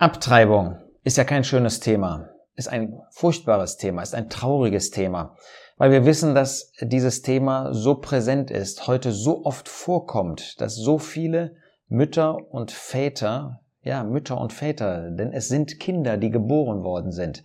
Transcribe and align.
Abtreibung 0.00 0.76
ist 1.02 1.16
ja 1.16 1.24
kein 1.24 1.42
schönes 1.42 1.80
Thema, 1.80 2.28
ist 2.54 2.68
ein 2.68 3.00
furchtbares 3.10 3.78
Thema, 3.78 4.00
ist 4.00 4.14
ein 4.14 4.30
trauriges 4.30 4.92
Thema, 4.92 5.34
weil 5.76 5.90
wir 5.90 6.06
wissen, 6.06 6.36
dass 6.36 6.70
dieses 6.80 7.22
Thema 7.22 7.74
so 7.74 7.96
präsent 7.96 8.52
ist, 8.52 8.86
heute 8.86 9.10
so 9.10 9.44
oft 9.44 9.68
vorkommt, 9.68 10.60
dass 10.60 10.76
so 10.76 10.98
viele 10.98 11.56
Mütter 11.88 12.36
und 12.52 12.70
Väter, 12.70 13.58
ja, 13.82 14.04
Mütter 14.04 14.40
und 14.40 14.52
Väter, 14.52 15.10
denn 15.10 15.32
es 15.32 15.48
sind 15.48 15.80
Kinder, 15.80 16.16
die 16.16 16.30
geboren 16.30 16.84
worden 16.84 17.10
sind. 17.10 17.42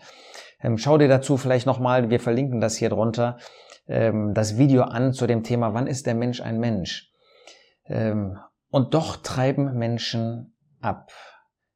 Ähm, 0.61 0.77
schau 0.77 0.99
dir 0.99 1.07
dazu 1.07 1.38
vielleicht 1.38 1.65
nochmal, 1.65 2.11
wir 2.11 2.20
verlinken 2.20 2.61
das 2.61 2.75
hier 2.75 2.89
drunter, 2.89 3.38
ähm, 3.88 4.35
das 4.35 4.59
Video 4.59 4.83
an 4.83 5.13
zu 5.13 5.25
dem 5.25 5.41
Thema, 5.41 5.73
wann 5.73 5.88
ist 5.88 6.05
der 6.05 6.13
Mensch 6.13 6.39
ein 6.39 6.59
Mensch? 6.59 7.11
Ähm, 7.85 8.38
und 8.70 8.93
doch 8.93 9.17
treiben 9.17 9.75
Menschen 9.75 10.55
ab 10.81 11.09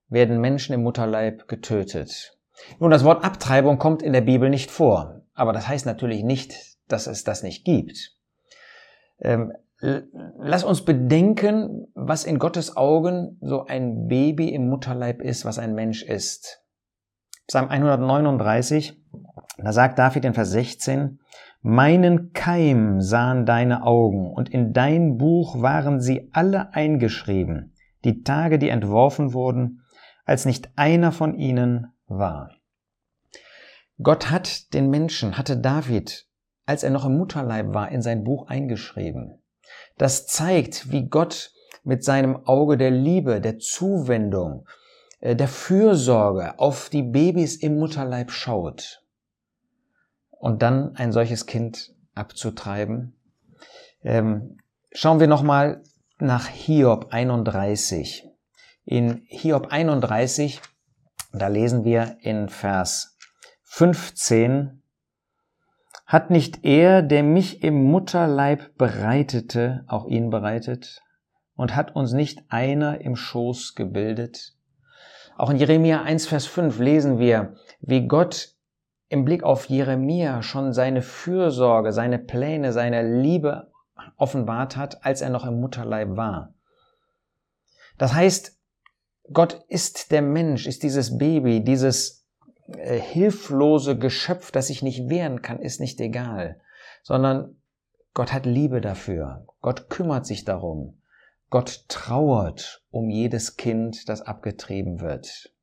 werden 0.10 0.40
Menschen 0.40 0.74
im 0.74 0.84
Mutterleib 0.84 1.48
getötet. 1.48 2.38
Nun, 2.80 2.92
das 2.92 3.04
Wort 3.04 3.24
Abtreibung 3.24 3.78
kommt 3.78 4.02
in 4.02 4.14
der 4.14 4.22
Bibel 4.22 4.50
nicht 4.50 4.72
vor, 4.72 5.22
aber 5.34 5.54
das 5.54 5.68
heißt 5.68 5.86
natürlich 5.86 6.24
nicht, 6.24 6.78
dass 6.88 7.08
es 7.08 7.24
das 7.24 7.44
nicht 7.44 7.66
gibt. 7.66 8.16
Ähm, 9.20 9.54
lass 9.80 10.64
uns 10.64 10.84
bedenken, 10.84 11.88
was 11.94 12.24
in 12.24 12.40
Gottes 12.40 12.76
Augen 12.76 13.38
so 13.42 13.66
ein 13.66 14.08
Baby 14.08 14.50
im 14.50 14.70
Mutterleib 14.70 15.22
ist, 15.22 15.46
was 15.46 15.60
ein 15.60 15.76
Mensch 15.76 16.04
ist. 16.04 16.64
Psalm 17.48 17.70
139, 17.70 19.00
da 19.58 19.72
sagt 19.72 20.00
David 20.00 20.26
in 20.26 20.34
Vers 20.34 20.52
16, 20.52 21.20
Meinen 21.62 22.34
Keim 22.34 23.02
sahen 23.02 23.46
deine 23.46 23.84
Augen, 23.84 24.32
und 24.32 24.50
in 24.50 24.74
dein 24.74 25.18
Buch 25.18 25.62
waren 25.62 26.00
sie 26.00 26.30
alle 26.34 26.74
eingeschrieben, 26.74 27.74
die 28.04 28.24
Tage, 28.24 28.60
die 28.60 28.70
entworfen 28.70 29.34
wurden, 29.34 29.82
als 30.28 30.46
nicht 30.46 30.70
einer 30.76 31.12
von 31.12 31.34
ihnen 31.34 31.94
war. 32.06 32.52
Gott 34.04 34.30
hat 34.30 34.74
den 34.74 34.92
Menschen, 34.92 35.38
hatte 35.38 35.58
David, 35.58 36.28
als 36.68 36.84
er 36.84 36.92
noch 36.92 37.06
im 37.06 37.18
Mutterleib 37.18 37.74
war, 37.74 37.90
in 37.90 38.02
sein 38.02 38.24
Buch 38.24 38.48
eingeschrieben. 38.48 39.42
Das 39.98 40.28
zeigt, 40.28 40.92
wie 40.92 41.08
Gott 41.08 41.52
mit 41.84 42.04
seinem 42.04 42.46
Auge 42.46 42.78
der 42.78 42.92
Liebe, 42.92 43.42
der 43.42 43.58
Zuwendung, 43.58 44.68
äh, 45.22 45.36
der 45.36 45.48
Fürsorge 45.48 46.60
auf 46.60 46.90
die 46.90 47.04
Babys 47.04 47.56
im 47.56 47.80
Mutterleib 47.80 48.30
schaut. 48.30 49.04
Und 50.30 50.62
dann 50.62 50.96
ein 50.98 51.12
solches 51.14 51.46
Kind 51.46 51.96
abzutreiben. 52.14 53.16
Ähm, 54.04 54.58
schauen 54.92 55.20
wir 55.20 55.28
nochmal 55.28 55.82
nach 56.20 56.48
Hiob 56.48 57.08
31. 57.12 58.27
In 58.90 59.24
Hiob 59.26 59.74
31, 59.74 60.62
da 61.34 61.50
lesen 61.50 61.84
wir 61.84 62.20
in 62.22 62.48
Vers 62.48 63.18
15, 63.64 64.82
hat 66.06 66.30
nicht 66.30 66.64
er, 66.64 67.02
der 67.02 67.22
mich 67.22 67.64
im 67.64 67.84
Mutterleib 67.84 68.78
bereitete, 68.78 69.84
auch 69.88 70.08
ihn 70.08 70.30
bereitet? 70.30 71.04
Und 71.58 71.76
hat 71.76 71.98
uns 71.98 72.14
nicht 72.14 72.46
einer 72.48 73.02
im 73.02 73.18
Schoß 73.18 73.76
gebildet? 73.76 74.54
Auch 75.36 75.50
in 75.50 75.58
Jeremia 75.58 76.04
1, 76.04 76.26
Vers 76.26 76.46
5 76.46 76.80
lesen 76.80 77.20
wir, 77.20 77.56
wie 77.82 78.08
Gott 78.08 78.56
im 79.10 79.26
Blick 79.26 79.44
auf 79.44 79.66
Jeremia 79.66 80.42
schon 80.44 80.72
seine 80.72 81.02
Fürsorge, 81.02 81.92
seine 81.92 82.20
Pläne, 82.20 82.72
seine 82.72 83.20
Liebe 83.20 83.70
offenbart 84.16 84.78
hat, 84.78 85.04
als 85.04 85.20
er 85.20 85.30
noch 85.30 85.46
im 85.46 85.60
Mutterleib 85.60 86.16
war. 86.16 86.54
Das 87.98 88.14
heißt, 88.14 88.57
Gott 89.34 89.66
ist 89.68 90.12
der 90.12 90.22
Mensch, 90.22 90.68
ist 90.68 90.84
dieses 90.84 91.18
Baby, 91.18 91.64
dieses 91.64 92.26
äh, 92.68 93.00
hilflose 93.00 93.98
Geschöpf, 93.98 94.52
das 94.52 94.68
sich 94.68 94.82
nicht 94.82 95.10
wehren 95.10 95.42
kann, 95.42 95.60
ist 95.60 95.80
nicht 95.80 96.00
egal, 96.00 96.60
sondern 97.04 97.56
Gott 98.14 98.34
hat 98.34 98.46
Liebe 98.46 98.82
dafür. 98.82 99.46
Gott 99.62 99.90
kümmert 99.90 100.26
sich 100.26 100.44
darum. 100.44 101.02
Gott 101.50 101.86
trauert 101.88 102.84
um 102.90 103.10
jedes 103.10 103.56
Kind, 103.56 104.10
das 104.10 104.22
abgetrieben 104.22 105.00
wird. 105.00 105.54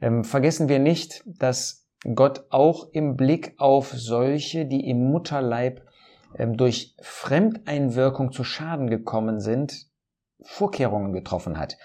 Ähm, 0.00 0.24
vergessen 0.24 0.68
wir 0.68 0.78
nicht, 0.78 1.22
dass 1.26 1.86
Gott 2.14 2.46
auch 2.48 2.88
im 2.92 3.16
Blick 3.16 3.54
auf 3.58 3.90
solche, 3.90 4.64
die 4.64 4.88
im 4.88 5.10
Mutterleib 5.10 5.86
ähm, 6.34 6.56
durch 6.56 6.94
Fremdeinwirkung 7.00 8.32
zu 8.32 8.44
Schaden 8.44 8.88
gekommen 8.88 9.40
sind, 9.40 9.89
Vorkehrungen 10.44 11.12
getroffen 11.12 11.58
hat. 11.58 11.76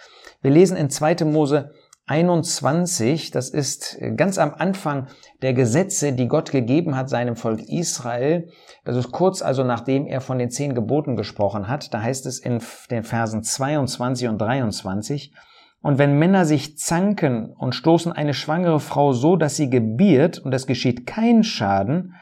Wir 0.42 0.52
lesen 0.52 0.78
in 0.78 0.90
2. 0.90 1.26
Mose 1.26 1.72
21, 2.08 3.32
das 3.32 3.50
ist 3.50 3.98
ganz 4.16 4.38
am 4.38 4.54
Anfang 4.54 5.08
der 5.42 5.54
Gesetze, 5.54 6.14
die 6.14 6.28
Gott 6.28 6.52
gegeben 6.52 6.96
hat 6.96 7.10
seinem 7.10 7.36
Volk 7.36 7.62
Israel. 7.68 8.50
Das 8.84 8.96
ist 8.96 9.12
kurz 9.12 9.42
also 9.42 9.64
nachdem 9.64 10.06
er 10.06 10.22
von 10.22 10.38
den 10.38 10.52
zehn 10.52 10.76
Geboten 10.76 11.16
gesprochen 11.16 11.68
hat. 11.68 11.94
Da 11.94 12.02
heißt 12.02 12.28
es 12.28 12.38
in 12.38 12.62
den 12.92 13.04
Versen 13.04 13.42
22 13.42 14.28
und 14.28 14.38
23, 14.38 15.34
und 15.82 16.00
wenn 16.00 16.18
Männer 16.18 16.46
sich 16.46 16.80
zanken 16.80 17.54
und 17.54 17.76
stoßen 17.76 18.12
eine 18.12 18.34
schwangere 18.34 18.80
Frau 18.80 19.14
so, 19.14 19.36
dass 19.36 19.56
sie 19.56 19.70
gebiert 19.70 20.40
und 20.40 20.52
es 20.52 20.66
geschieht 20.66 21.06
kein 21.06 21.44
Schaden, 21.44 22.16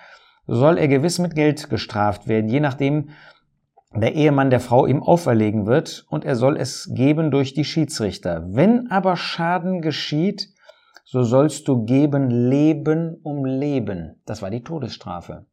soll 0.47 0.77
er 0.77 0.89
gewiss 0.89 1.17
mit 1.17 1.33
Geld 1.33 1.69
gestraft 1.69 2.27
werden, 2.27 2.49
je 2.49 2.59
nachdem, 2.59 3.11
der 4.01 4.15
Ehemann 4.15 4.49
der 4.49 4.59
Frau 4.59 4.85
ihm 4.85 5.03
auferlegen 5.03 5.65
wird 5.65 6.05
und 6.09 6.25
er 6.25 6.35
soll 6.35 6.57
es 6.57 6.89
geben 6.93 7.31
durch 7.31 7.53
die 7.53 7.65
Schiedsrichter. 7.65 8.43
Wenn 8.47 8.89
aber 8.89 9.15
Schaden 9.15 9.81
geschieht, 9.81 10.49
so 11.05 11.23
sollst 11.23 11.67
du 11.67 11.85
geben 11.85 12.29
Leben 12.29 13.19
um 13.23 13.45
Leben. 13.45 14.21
Das 14.25 14.41
war 14.41 14.49
die 14.49 14.63
Todesstrafe. 14.63 15.45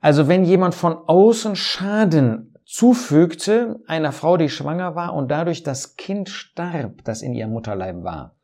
Also 0.00 0.26
wenn 0.26 0.44
jemand 0.44 0.74
von 0.74 0.96
außen 1.06 1.54
Schaden 1.54 2.56
zufügte 2.64 3.76
einer 3.86 4.12
Frau, 4.12 4.36
die 4.36 4.48
schwanger 4.48 4.96
war 4.96 5.14
und 5.14 5.30
dadurch 5.30 5.62
das 5.62 5.96
Kind 5.96 6.28
starb, 6.28 7.04
das 7.04 7.22
in 7.22 7.34
ihrem 7.34 7.52
Mutterleib 7.52 8.02
war, 8.02 8.34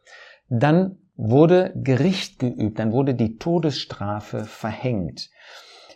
dann 0.48 0.98
wurde 1.16 1.72
Gericht 1.74 2.38
geübt, 2.38 2.78
dann 2.78 2.92
wurde 2.92 3.14
die 3.14 3.38
Todesstrafe 3.38 4.44
verhängt. 4.44 5.30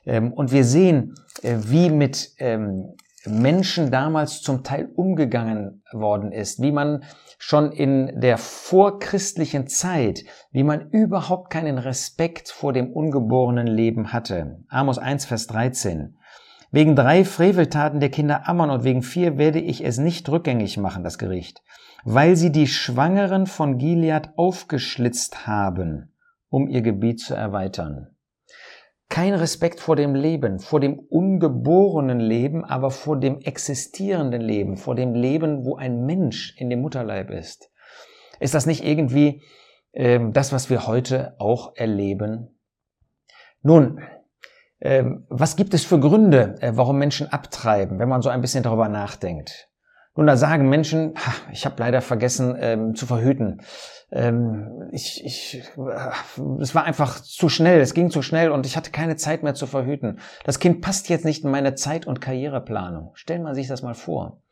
Ähm, 0.05 0.32
und 0.32 0.50
wir 0.50 0.65
sehen, 0.65 1.15
äh, 1.43 1.59
wie 1.61 1.91
mit 1.91 2.32
ähm, 2.38 2.97
Menschen 3.27 3.91
damals 3.91 4.43
zum 4.43 4.65
Teil 4.65 4.91
umgegangen 4.97 5.83
worden 5.93 6.33
ist, 6.33 6.60
wie 6.60 6.72
man 6.72 7.05
schon 7.38 7.72
in 7.72 8.21
der 8.21 8.38
vorchristlichen 8.38 9.66
Zeit, 9.66 10.25
wie 10.50 10.65
man 10.65 10.91
überhaupt 10.91 11.50
keinen 11.50 11.78
Respekt 11.78 12.49
vor 12.49 12.72
dem 12.72 12.93
ungeborenen 12.93 13.66
Leben 13.66 14.12
hatte. 14.12 14.65
Amos 14.69 14.99
1, 14.99 15.25
Vers 15.25 15.47
13. 15.47 16.16
Wegen 16.71 16.97
drei 16.97 17.25
Freveltaten 17.25 18.00
der 18.00 18.11
Kinder 18.11 18.49
Ammon 18.49 18.71
und 18.71 18.84
wegen 18.84 19.03
vier 19.03 19.37
werde 19.37 19.61
ich 19.61 19.84
es 19.84 19.99
nicht 19.99 20.28
rückgängig 20.28 20.78
machen, 20.78 21.05
das 21.05 21.19
Gericht, 21.19 21.62
weil 22.05 22.34
sie 22.34 22.50
die 22.50 22.66
Schwangeren 22.66 23.47
von 23.47 23.77
Gilead 23.77 24.31
aufgeschlitzt 24.37 25.47
haben, 25.47 26.15
um 26.49 26.69
ihr 26.69 26.81
Gebiet 26.81 27.21
zu 27.21 27.34
erweitern. 27.34 28.12
Kein 29.12 29.34
Respekt 29.34 29.81
vor 29.81 29.95
dem 29.95 30.15
Leben, 30.15 30.59
vor 30.59 30.81
dem 30.81 30.99
ungeborenen 30.99 32.19
Leben, 32.19 32.65
aber 32.65 32.91
vor 32.91 33.21
dem 33.21 33.41
existierenden 33.41 34.41
Leben, 34.41 34.78
vor 34.78 34.95
dem 34.95 35.12
Leben, 35.12 35.67
wo 35.67 35.77
ein 35.77 36.06
Mensch 36.06 36.56
in 36.56 36.71
dem 36.71 36.81
Mutterleib 36.81 37.28
ist. 37.28 37.71
Ist 38.41 38.55
das 38.55 38.65
nicht 38.65 38.83
irgendwie 38.83 39.43
ähm, 39.93 40.33
das, 40.33 40.50
was 40.50 40.71
wir 40.71 40.87
heute 40.87 41.37
auch 41.39 41.77
erleben? 41.77 42.59
Nun, 43.61 44.00
ähm, 44.81 45.27
was 45.29 45.56
gibt 45.56 45.75
es 45.75 45.84
für 45.84 46.00
Gründe, 46.00 46.55
äh, 46.62 46.73
warum 46.75 46.97
Menschen 46.97 47.29
abtreiben, 47.29 47.99
wenn 47.99 48.09
man 48.09 48.23
so 48.23 48.31
ein 48.31 48.41
bisschen 48.41 48.62
darüber 48.62 48.89
nachdenkt? 48.89 49.69
Nun, 50.15 50.27
da 50.27 50.37
sagen 50.37 50.69
Menschen, 50.69 51.14
ich 51.53 51.64
habe 51.64 51.76
leider 51.79 52.03
vergessen 52.03 52.56
ähm, 52.59 52.94
zu 52.94 53.06
verhüten. 53.06 53.62
Ähm, 54.11 54.88
ich, 54.93 55.25
ich, 55.25 55.62
es 56.61 56.75
war 56.75 56.85
einfach 56.85 57.20
zu 57.20 57.49
schnell, 57.49 57.81
es 57.81 57.94
ging 57.94 58.11
zu 58.11 58.20
schnell 58.20 58.50
und 58.50 58.67
ich 58.67 58.76
hatte 58.76 58.91
keine 58.91 59.17
Zeit 59.17 59.43
mehr 59.43 59.55
zu 59.55 59.67
verhüten. 59.67 60.19
Das 60.44 60.59
Kind 60.59 60.82
passt 60.82 61.09
jetzt 61.09 61.25
nicht 61.25 61.44
in 61.44 61.50
meine 61.50 61.75
Zeit- 61.75 62.06
und 62.06 62.20
Karriereplanung. 62.20 63.12
Stellen 63.14 63.43
wir 63.43 63.55
sich 63.55 63.69
das 63.69 63.82
mal 63.82 63.94
vor. 63.94 64.43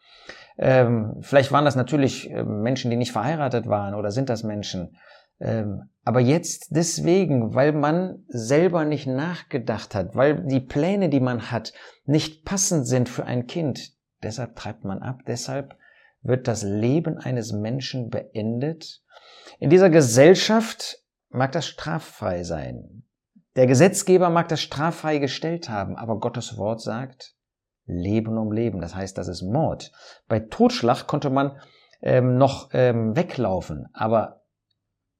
Ähm, 0.57 1.17
vielleicht 1.21 1.53
waren 1.53 1.65
das 1.67 1.77
natürlich 1.77 2.31
äh, 2.31 2.43
Menschen, 2.43 2.91
die 2.91 2.97
nicht 2.97 3.13
verheiratet 3.13 3.67
waren 3.67 3.95
oder 3.95 4.11
sind 4.11 4.31
das 4.31 4.43
Menschen. 4.43 4.97
Ähm, 5.41 5.91
aber 6.05 6.21
jetzt 6.21 6.69
deswegen, 6.71 7.55
weil 7.55 7.73
man 7.73 8.25
selber 8.29 8.85
nicht 8.85 9.07
nachgedacht 9.07 9.95
hat, 9.95 10.15
weil 10.15 10.45
die 10.47 10.61
Pläne, 10.61 11.09
die 11.09 11.21
man 11.21 11.51
hat, 11.51 11.73
nicht 12.05 12.45
passend 12.45 12.87
sind 12.87 13.09
für 13.09 13.25
ein 13.25 13.47
Kind, 13.47 13.93
Deshalb 14.23 14.57
treibt 14.57 14.85
man 14.85 15.03
ab, 15.03 15.21
deshalb 15.27 15.77
wird 16.23 16.49
das 16.49 16.63
Leben 16.63 17.19
eines 17.19 17.53
Menschen 17.53 18.11
beendet. 18.11 19.03
In 19.59 19.71
dieser 19.71 19.91
Gesellschaft 19.91 20.99
mag 21.31 21.53
das 21.53 21.67
straffrei 21.67 22.43
sein. 22.43 23.05
Der 23.57 23.67
Gesetzgeber 23.67 24.31
mag 24.31 24.49
das 24.49 24.61
straffrei 24.61 25.19
gestellt 25.19 25.69
haben, 25.69 25.97
aber 25.97 26.21
Gottes 26.21 26.57
Wort 26.57 26.81
sagt 26.81 27.35
Leben 27.87 28.39
um 28.39 28.53
Leben. 28.53 28.81
Das 28.81 28.95
heißt, 28.95 29.19
das 29.19 29.29
ist 29.29 29.43
Mord. 29.43 29.93
Bei 30.29 30.41
Totschlag 30.41 31.07
konnte 31.07 31.31
man 31.31 31.61
ähm, 32.03 32.37
noch 32.37 32.71
ähm, 32.73 33.17
weglaufen, 33.17 33.89
aber 33.93 34.43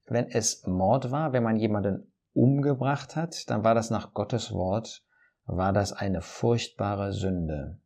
wenn 0.05 0.27
es 0.27 0.65
Mord 0.65 1.11
war, 1.11 1.33
wenn 1.33 1.43
man 1.43 1.57
jemanden 1.57 2.11
umgebracht 2.33 3.15
hat, 3.15 3.49
dann 3.49 3.63
war 3.63 3.75
das 3.75 3.89
nach 3.89 4.13
Gottes 4.13 4.51
Wort, 4.51 5.03
war 5.45 5.73
das 5.73 5.93
eine 5.93 6.21
furchtbare 6.21 7.13
Sünde. 7.13 7.80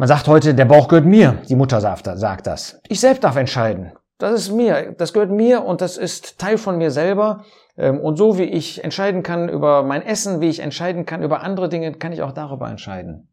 Man 0.00 0.08
sagt 0.08 0.28
heute, 0.28 0.54
der 0.54 0.64
Bauch 0.64 0.88
gehört 0.88 1.04
mir, 1.04 1.42
die 1.50 1.54
Mutter 1.54 1.78
sagt 1.82 2.46
das. 2.46 2.80
Ich 2.88 3.00
selbst 3.00 3.22
darf 3.22 3.36
entscheiden. 3.36 3.92
Das 4.16 4.32
ist 4.32 4.50
mir, 4.50 4.92
das 4.92 5.12
gehört 5.12 5.30
mir 5.30 5.62
und 5.62 5.82
das 5.82 5.98
ist 5.98 6.38
Teil 6.38 6.56
von 6.56 6.78
mir 6.78 6.90
selber. 6.90 7.44
Ähm, 7.76 8.00
und 8.00 8.16
so 8.16 8.38
wie 8.38 8.44
ich 8.44 8.82
entscheiden 8.82 9.22
kann 9.22 9.50
über 9.50 9.82
mein 9.82 10.00
Essen, 10.00 10.40
wie 10.40 10.48
ich 10.48 10.60
entscheiden 10.60 11.04
kann 11.04 11.22
über 11.22 11.42
andere 11.42 11.68
Dinge, 11.68 11.92
kann 11.92 12.12
ich 12.12 12.22
auch 12.22 12.32
darüber 12.32 12.70
entscheiden. 12.70 13.28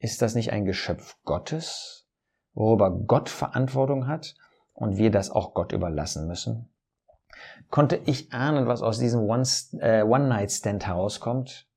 Ist 0.00 0.20
das 0.20 0.34
nicht 0.34 0.52
ein 0.52 0.64
Geschöpf 0.64 1.16
Gottes, 1.22 2.08
worüber 2.52 2.90
Gott 2.90 3.28
Verantwortung 3.28 4.08
hat 4.08 4.34
und 4.72 4.96
wir 4.96 5.12
das 5.12 5.30
auch 5.30 5.54
Gott 5.54 5.70
überlassen 5.70 6.26
müssen? 6.26 6.74
Konnte 7.70 8.00
ich 8.04 8.32
ahnen, 8.32 8.66
was 8.66 8.82
aus 8.82 8.98
diesem 8.98 9.20
äh, 9.78 10.02
One-Night-Stand 10.02 10.88
herauskommt? 10.88 11.68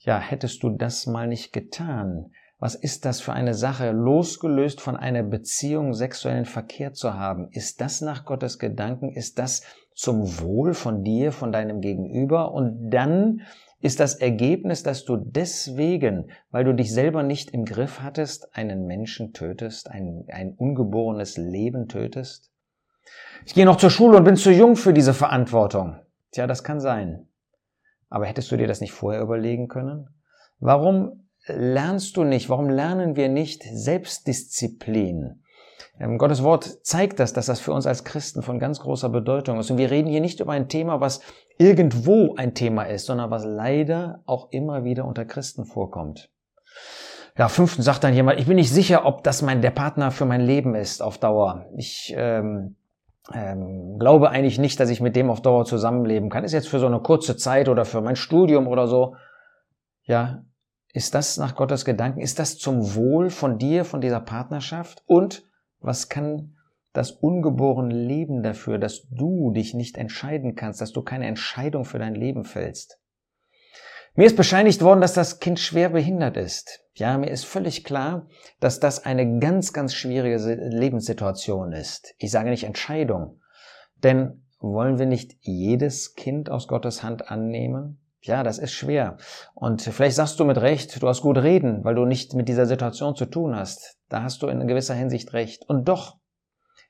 Ja, 0.00 0.18
hättest 0.18 0.64
du 0.64 0.70
das 0.70 1.06
mal 1.06 1.28
nicht 1.28 1.52
getan, 1.52 2.32
was 2.58 2.74
ist 2.74 3.04
das 3.04 3.20
für 3.20 3.34
eine 3.34 3.52
Sache, 3.52 3.90
losgelöst 3.90 4.80
von 4.80 4.96
einer 4.96 5.22
Beziehung 5.22 5.92
sexuellen 5.92 6.46
Verkehr 6.46 6.94
zu 6.94 7.14
haben? 7.14 7.48
Ist 7.50 7.82
das 7.82 8.00
nach 8.00 8.24
Gottes 8.24 8.58
Gedanken? 8.58 9.12
Ist 9.12 9.38
das 9.38 9.62
zum 9.94 10.40
Wohl 10.40 10.72
von 10.72 11.02
dir, 11.02 11.32
von 11.32 11.52
deinem 11.52 11.82
Gegenüber? 11.82 12.52
Und 12.52 12.90
dann 12.90 13.42
ist 13.80 14.00
das 14.00 14.14
Ergebnis, 14.14 14.82
dass 14.82 15.04
du 15.04 15.16
deswegen, 15.16 16.30
weil 16.50 16.64
du 16.64 16.74
dich 16.74 16.92
selber 16.92 17.22
nicht 17.22 17.50
im 17.50 17.66
Griff 17.66 18.00
hattest, 18.00 18.54
einen 18.56 18.86
Menschen 18.86 19.34
tötest, 19.34 19.90
ein, 19.90 20.24
ein 20.28 20.54
ungeborenes 20.56 21.36
Leben 21.36 21.88
tötest? 21.88 22.50
Ich 23.44 23.52
gehe 23.52 23.66
noch 23.66 23.76
zur 23.76 23.90
Schule 23.90 24.16
und 24.16 24.24
bin 24.24 24.36
zu 24.36 24.50
jung 24.50 24.76
für 24.76 24.94
diese 24.94 25.12
Verantwortung. 25.12 26.00
Tja, 26.32 26.46
das 26.46 26.64
kann 26.64 26.80
sein. 26.80 27.28
Aber 28.08 28.24
hättest 28.24 28.50
du 28.50 28.56
dir 28.56 28.66
das 28.66 28.80
nicht 28.80 28.92
vorher 28.92 29.20
überlegen 29.20 29.68
können? 29.68 30.08
Warum 30.58 31.25
lernst 31.46 32.16
du 32.16 32.24
nicht? 32.24 32.48
Warum 32.48 32.68
lernen 32.68 33.16
wir 33.16 33.28
nicht 33.28 33.62
Selbstdisziplin? 33.62 35.42
Ähm, 35.98 36.18
Gottes 36.18 36.42
Wort 36.42 36.64
zeigt 36.82 37.20
das, 37.20 37.32
dass 37.32 37.46
das 37.46 37.60
für 37.60 37.72
uns 37.72 37.86
als 37.86 38.04
Christen 38.04 38.42
von 38.42 38.58
ganz 38.58 38.80
großer 38.80 39.08
Bedeutung 39.08 39.58
ist. 39.58 39.70
Und 39.70 39.78
wir 39.78 39.90
reden 39.90 40.08
hier 40.08 40.20
nicht 40.20 40.40
über 40.40 40.52
ein 40.52 40.68
Thema, 40.68 41.00
was 41.00 41.20
irgendwo 41.58 42.34
ein 42.36 42.54
Thema 42.54 42.84
ist, 42.84 43.06
sondern 43.06 43.30
was 43.30 43.44
leider 43.44 44.22
auch 44.26 44.50
immer 44.50 44.84
wieder 44.84 45.04
unter 45.04 45.24
Christen 45.24 45.64
vorkommt. 45.64 46.30
Ja, 47.38 47.48
fünftens 47.48 47.84
sagt 47.84 48.04
dann 48.04 48.14
jemand, 48.14 48.40
ich 48.40 48.46
bin 48.46 48.56
nicht 48.56 48.72
sicher, 48.72 49.04
ob 49.04 49.22
das 49.22 49.42
mein, 49.42 49.60
der 49.60 49.70
Partner 49.70 50.10
für 50.10 50.24
mein 50.24 50.40
Leben 50.40 50.74
ist 50.74 51.02
auf 51.02 51.18
Dauer. 51.18 51.66
Ich 51.76 52.14
ähm, 52.16 52.76
ähm, 53.34 53.98
glaube 53.98 54.30
eigentlich 54.30 54.58
nicht, 54.58 54.80
dass 54.80 54.88
ich 54.88 55.00
mit 55.00 55.16
dem 55.16 55.30
auf 55.30 55.42
Dauer 55.42 55.64
zusammenleben 55.64 56.30
kann. 56.30 56.44
Ist 56.44 56.52
jetzt 56.52 56.68
für 56.68 56.78
so 56.78 56.86
eine 56.86 57.00
kurze 57.00 57.36
Zeit 57.36 57.68
oder 57.68 57.84
für 57.84 58.00
mein 58.00 58.16
Studium 58.16 58.68
oder 58.68 58.86
so. 58.86 59.16
Ja, 60.04 60.44
ist 60.96 61.14
das 61.14 61.36
nach 61.36 61.56
Gottes 61.56 61.84
Gedanken? 61.84 62.20
Ist 62.20 62.38
das 62.38 62.56
zum 62.56 62.94
Wohl 62.94 63.28
von 63.28 63.58
dir, 63.58 63.84
von 63.84 64.00
dieser 64.00 64.20
Partnerschaft? 64.20 65.02
Und 65.04 65.44
was 65.78 66.08
kann 66.08 66.56
das 66.94 67.10
ungeborene 67.10 67.94
Leben 67.94 68.42
dafür, 68.42 68.78
dass 68.78 69.06
du 69.10 69.50
dich 69.50 69.74
nicht 69.74 69.98
entscheiden 69.98 70.54
kannst, 70.54 70.80
dass 70.80 70.92
du 70.92 71.02
keine 71.02 71.26
Entscheidung 71.26 71.84
für 71.84 71.98
dein 71.98 72.14
Leben 72.14 72.44
fällst? 72.44 72.98
Mir 74.14 74.24
ist 74.24 74.38
bescheinigt 74.38 74.80
worden, 74.80 75.02
dass 75.02 75.12
das 75.12 75.38
Kind 75.38 75.60
schwer 75.60 75.90
behindert 75.90 76.38
ist. 76.38 76.80
Ja, 76.94 77.18
mir 77.18 77.28
ist 77.28 77.44
völlig 77.44 77.84
klar, 77.84 78.26
dass 78.60 78.80
das 78.80 79.04
eine 79.04 79.38
ganz, 79.38 79.74
ganz 79.74 79.92
schwierige 79.92 80.38
Lebenssituation 80.54 81.72
ist. 81.72 82.14
Ich 82.16 82.30
sage 82.30 82.48
nicht 82.48 82.64
Entscheidung. 82.64 83.42
Denn 84.02 84.46
wollen 84.60 84.98
wir 84.98 85.04
nicht 85.04 85.36
jedes 85.42 86.14
Kind 86.14 86.48
aus 86.48 86.68
Gottes 86.68 87.02
Hand 87.02 87.30
annehmen? 87.30 88.00
Ja, 88.26 88.42
das 88.42 88.58
ist 88.58 88.72
schwer. 88.72 89.18
Und 89.54 89.82
vielleicht 89.82 90.16
sagst 90.16 90.40
du 90.40 90.44
mit 90.44 90.60
Recht, 90.60 91.00
du 91.00 91.08
hast 91.08 91.22
gut 91.22 91.38
reden, 91.38 91.84
weil 91.84 91.94
du 91.94 92.04
nicht 92.04 92.34
mit 92.34 92.48
dieser 92.48 92.66
Situation 92.66 93.14
zu 93.14 93.26
tun 93.26 93.54
hast. 93.54 93.98
Da 94.08 94.22
hast 94.22 94.42
du 94.42 94.48
in 94.48 94.66
gewisser 94.66 94.94
Hinsicht 94.94 95.32
recht. 95.32 95.68
Und 95.68 95.88
doch, 95.88 96.18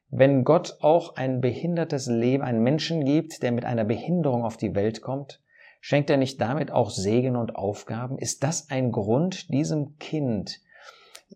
wenn 0.09 0.45
Gott 0.45 0.79
auch 0.81 1.17
ein 1.17 1.41
behindertes 1.41 2.07
Leben, 2.07 2.43
einen 2.43 2.63
Menschen 2.63 3.05
gibt, 3.05 3.43
der 3.43 3.53
mit 3.53 3.67
einer 3.67 3.85
Behinderung 3.85 4.45
auf 4.45 4.57
die 4.57 4.75
Welt 4.75 5.03
kommt, 5.03 5.43
schenkt 5.81 6.09
er 6.09 6.17
nicht 6.17 6.41
damit 6.41 6.71
auch 6.71 6.89
Segen 6.91 7.37
und 7.37 7.55
Aufgaben? 7.55 8.17
Ist 8.17 8.43
das 8.43 8.71
ein 8.71 8.91
Grund, 8.91 9.53
diesem 9.53 9.99
Kind 9.99 10.61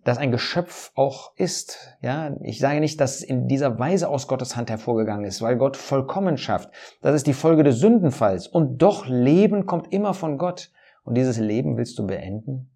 das 0.05 0.19
ein 0.19 0.31
Geschöpf 0.31 0.93
auch 0.95 1.37
ist. 1.37 1.97
Ja, 2.01 2.37
ich 2.43 2.59
sage 2.59 2.81
nicht, 2.81 3.01
dass 3.01 3.17
es 3.17 3.23
in 3.23 3.49
dieser 3.49 3.79
Weise 3.79 4.09
aus 4.09 4.29
Gottes 4.29 4.57
Hand 4.57 4.71
hervorgegangen 4.71 5.25
ist, 5.25 5.43
weil 5.43 5.57
Gott 5.57 5.77
vollkommen 5.77 6.39
schafft. 6.39 6.71
Das 7.03 7.15
ist 7.15 7.27
die 7.27 7.35
Folge 7.35 7.65
des 7.65 7.79
Sündenfalls. 7.79 8.47
Und 8.47 8.79
doch 8.79 9.07
Leben 9.07 9.67
kommt 9.67 9.93
immer 9.93 10.15
von 10.15 10.39
Gott. 10.39 10.71
Und 11.03 11.17
dieses 11.17 11.39
Leben 11.39 11.77
willst 11.77 11.99
du 11.99 12.07
beenden? 12.07 12.71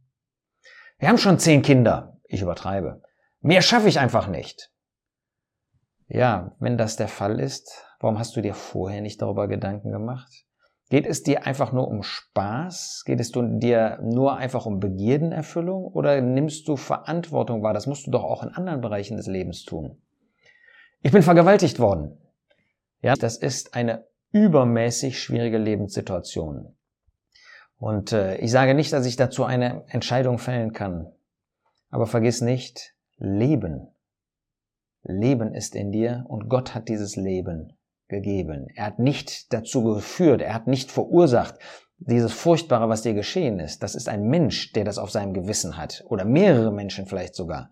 Wir 0.98 1.08
haben 1.08 1.18
schon 1.18 1.38
zehn 1.38 1.62
Kinder. 1.62 2.18
Ich 2.24 2.42
übertreibe. 2.42 3.02
Mehr 3.40 3.62
schaffe 3.62 3.88
ich 3.88 4.00
einfach 4.00 4.26
nicht. 4.26 4.72
Ja, 6.08 6.54
wenn 6.58 6.76
das 6.76 6.96
der 6.96 7.08
Fall 7.08 7.40
ist, 7.40 7.84
warum 8.00 8.18
hast 8.18 8.36
du 8.36 8.40
dir 8.40 8.54
vorher 8.54 9.00
nicht 9.00 9.22
darüber 9.22 9.48
Gedanken 9.48 9.90
gemacht? 9.90 10.46
Geht 10.94 11.08
es 11.08 11.24
dir 11.24 11.44
einfach 11.44 11.72
nur 11.72 11.88
um 11.88 12.04
Spaß? 12.04 13.02
Geht 13.04 13.18
es 13.18 13.32
dir 13.32 13.98
nur 14.00 14.36
einfach 14.36 14.64
um 14.64 14.78
Begierdenerfüllung? 14.78 15.86
Oder 15.86 16.20
nimmst 16.20 16.68
du 16.68 16.76
Verantwortung 16.76 17.64
wahr? 17.64 17.74
Das 17.74 17.88
musst 17.88 18.06
du 18.06 18.12
doch 18.12 18.22
auch 18.22 18.44
in 18.44 18.50
anderen 18.50 18.80
Bereichen 18.80 19.16
des 19.16 19.26
Lebens 19.26 19.64
tun. 19.64 20.00
Ich 21.02 21.10
bin 21.10 21.24
vergewaltigt 21.24 21.80
worden. 21.80 22.16
Ja, 23.02 23.14
das 23.14 23.36
ist 23.36 23.74
eine 23.74 24.06
übermäßig 24.30 25.20
schwierige 25.20 25.58
Lebenssituation. 25.58 26.76
Und 27.80 28.12
äh, 28.12 28.36
ich 28.36 28.52
sage 28.52 28.74
nicht, 28.74 28.92
dass 28.92 29.04
ich 29.04 29.16
dazu 29.16 29.42
eine 29.42 29.82
Entscheidung 29.88 30.38
fällen 30.38 30.72
kann. 30.72 31.10
Aber 31.90 32.06
vergiss 32.06 32.40
nicht, 32.40 32.94
Leben. 33.16 33.88
Leben 35.02 35.54
ist 35.54 35.74
in 35.74 35.90
dir 35.90 36.24
und 36.28 36.48
Gott 36.48 36.72
hat 36.72 36.88
dieses 36.88 37.16
Leben 37.16 37.76
gegeben. 38.14 38.68
Er 38.74 38.86
hat 38.86 38.98
nicht 38.98 39.52
dazu 39.52 39.82
geführt, 39.82 40.40
er 40.40 40.54
hat 40.54 40.66
nicht 40.66 40.90
verursacht, 40.90 41.56
dieses 41.98 42.32
Furchtbare, 42.32 42.88
was 42.88 43.02
dir 43.02 43.14
geschehen 43.14 43.60
ist. 43.60 43.82
Das 43.82 43.94
ist 43.94 44.08
ein 44.08 44.24
Mensch, 44.24 44.72
der 44.72 44.84
das 44.84 44.98
auf 44.98 45.10
seinem 45.10 45.32
Gewissen 45.32 45.76
hat. 45.76 46.04
Oder 46.08 46.24
mehrere 46.24 46.72
Menschen 46.72 47.06
vielleicht 47.06 47.34
sogar. 47.34 47.70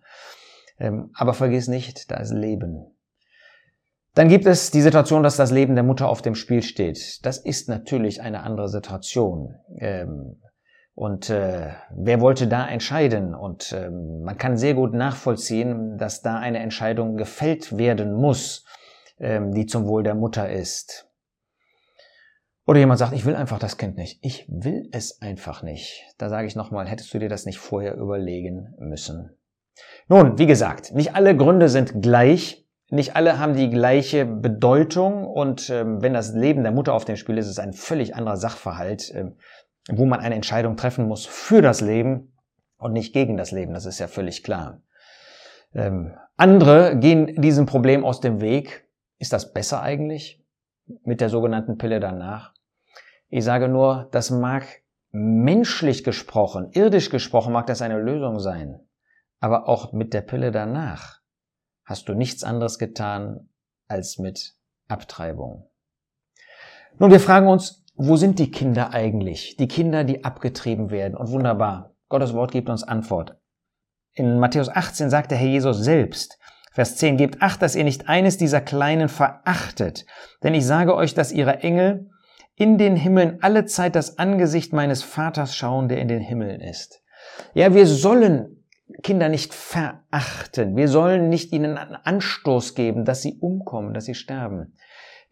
Ähm, 0.79 1.11
aber 1.15 1.33
vergiss 1.33 1.67
nicht, 1.67 2.09
da 2.11 2.17
ist 2.17 2.31
Leben. 2.31 2.93
Dann 4.15 4.29
gibt 4.29 4.45
es 4.45 4.71
die 4.71 4.81
Situation, 4.81 5.23
dass 5.23 5.37
das 5.37 5.51
Leben 5.51 5.75
der 5.75 5.83
Mutter 5.83 6.07
auf 6.07 6.21
dem 6.21 6.35
Spiel 6.35 6.61
steht. 6.61 7.25
Das 7.25 7.37
ist 7.37 7.67
natürlich 7.67 8.21
eine 8.21 8.43
andere 8.43 8.69
Situation. 8.69 9.55
Ähm, 9.77 10.39
und 10.95 11.29
äh, 11.31 11.71
wer 11.95 12.21
wollte 12.21 12.47
da 12.47 12.67
entscheiden? 12.67 13.33
Und 13.33 13.73
ähm, 13.73 14.21
man 14.21 14.37
kann 14.37 14.57
sehr 14.57 14.75
gut 14.75 14.93
nachvollziehen, 14.93 15.97
dass 15.97 16.21
da 16.21 16.37
eine 16.37 16.59
Entscheidung 16.59 17.17
gefällt 17.17 17.77
werden 17.77 18.13
muss 18.13 18.65
ähm, 19.23 19.53
die 19.53 19.65
zum 19.65 19.87
Wohl 19.87 20.03
der 20.03 20.15
Mutter 20.15 20.49
ist. 20.49 21.09
Oder 22.65 22.79
jemand 22.79 22.99
sagt, 22.99 23.13
ich 23.13 23.25
will 23.25 23.35
einfach 23.35 23.59
das 23.59 23.77
Kind 23.77 23.97
nicht. 23.97 24.19
Ich 24.21 24.45
will 24.47 24.87
es 24.91 25.21
einfach 25.21 25.63
nicht. 25.63 26.05
Da 26.17 26.29
sage 26.29 26.47
ich 26.47 26.55
nochmal, 26.55 26.87
hättest 26.87 27.13
du 27.13 27.19
dir 27.19 27.29
das 27.29 27.45
nicht 27.45 27.59
vorher 27.59 27.95
überlegen 27.95 28.73
müssen. 28.77 29.37
Nun, 30.07 30.37
wie 30.37 30.45
gesagt, 30.45 30.93
nicht 30.93 31.15
alle 31.15 31.35
Gründe 31.35 31.67
sind 31.67 32.01
gleich. 32.01 32.65
Nicht 32.89 33.15
alle 33.15 33.39
haben 33.39 33.55
die 33.55 33.69
gleiche 33.69 34.25
Bedeutung. 34.25 35.25
Und 35.25 35.69
ähm, 35.69 36.01
wenn 36.01 36.13
das 36.13 36.33
Leben 36.33 36.63
der 36.63 36.71
Mutter 36.71 36.93
auf 36.93 37.05
dem 37.05 37.17
Spiel 37.17 37.37
ist, 37.37 37.45
ist 37.45 37.53
es 37.53 37.59
ein 37.59 37.73
völlig 37.73 38.15
anderer 38.15 38.37
Sachverhalt, 38.37 39.11
ähm, 39.13 39.37
wo 39.89 40.05
man 40.05 40.21
eine 40.21 40.35
Entscheidung 40.35 40.77
treffen 40.77 41.07
muss 41.07 41.25
für 41.25 41.61
das 41.61 41.81
Leben 41.81 42.37
und 42.77 42.93
nicht 42.93 43.13
gegen 43.13 43.35
das 43.35 43.51
Leben. 43.51 43.73
Das 43.73 43.85
ist 43.85 43.99
ja 43.99 44.07
völlig 44.07 44.43
klar. 44.43 44.81
Ähm, 45.73 46.13
andere 46.37 46.97
gehen 46.97 47.41
diesem 47.41 47.65
Problem 47.65 48.05
aus 48.05 48.21
dem 48.21 48.39
Weg 48.39 48.82
ist 49.23 49.31
das 49.31 49.53
besser 49.53 49.81
eigentlich 49.81 50.43
mit 51.05 51.21
der 51.21 51.29
sogenannten 51.29 51.77
Pille 51.77 52.01
danach? 52.01 52.53
Ich 53.29 53.45
sage 53.45 53.69
nur, 53.69 54.09
das 54.11 54.31
mag 54.31 54.65
menschlich 55.11 56.03
gesprochen, 56.03 56.71
irdisch 56.73 57.09
gesprochen, 57.09 57.53
mag 57.53 57.65
das 57.67 57.81
eine 57.81 58.01
Lösung 58.01 58.39
sein. 58.39 58.81
Aber 59.39 59.69
auch 59.69 59.93
mit 59.93 60.13
der 60.13 60.23
Pille 60.23 60.51
danach 60.51 61.21
hast 61.85 62.09
du 62.09 62.15
nichts 62.15 62.43
anderes 62.43 62.79
getan 62.79 63.47
als 63.87 64.17
mit 64.17 64.57
Abtreibung. 64.89 65.69
Nun, 66.99 67.09
wir 67.09 67.21
fragen 67.21 67.47
uns, 67.47 67.85
wo 67.95 68.17
sind 68.17 68.39
die 68.39 68.51
Kinder 68.51 68.91
eigentlich? 68.91 69.55
Die 69.55 69.69
Kinder, 69.69 70.03
die 70.03 70.25
abgetrieben 70.25 70.91
werden. 70.91 71.15
Und 71.15 71.31
wunderbar, 71.31 71.95
Gottes 72.09 72.33
Wort 72.33 72.51
gibt 72.51 72.69
uns 72.69 72.83
Antwort. 72.83 73.37
In 74.15 74.37
Matthäus 74.37 74.67
18 74.67 75.09
sagt 75.09 75.31
der 75.31 75.37
Herr 75.37 75.47
Jesus 75.47 75.79
selbst, 75.79 76.39
Vers 76.73 76.95
10, 76.95 77.17
gebt 77.17 77.41
acht, 77.41 77.61
dass 77.61 77.75
ihr 77.75 77.83
nicht 77.83 78.09
eines 78.09 78.37
dieser 78.37 78.59
Kleinen 78.59 79.07
verachtet, 79.07 80.05
denn 80.41 80.55
ich 80.55 80.65
sage 80.65 80.95
euch, 80.95 81.13
dass 81.13 81.31
ihre 81.31 81.59
Engel 81.59 82.09
in 82.55 82.77
den 82.77 82.95
Himmeln 82.95 83.37
alle 83.41 83.65
Zeit 83.65 83.95
das 83.95 84.17
Angesicht 84.17 84.73
meines 84.73 85.03
Vaters 85.03 85.55
schauen, 85.55 85.87
der 85.87 85.99
in 85.99 86.07
den 86.07 86.19
Himmeln 86.19 86.61
ist. 86.61 87.03
Ja, 87.53 87.73
wir 87.73 87.85
sollen 87.85 88.63
Kinder 89.01 89.29
nicht 89.29 89.53
verachten. 89.53 90.75
Wir 90.75 90.87
sollen 90.87 91.29
nicht 91.29 91.51
ihnen 91.51 91.77
einen 91.77 91.95
Anstoß 91.95 92.75
geben, 92.75 93.05
dass 93.05 93.21
sie 93.21 93.37
umkommen, 93.39 93.93
dass 93.93 94.05
sie 94.05 94.15
sterben. 94.15 94.75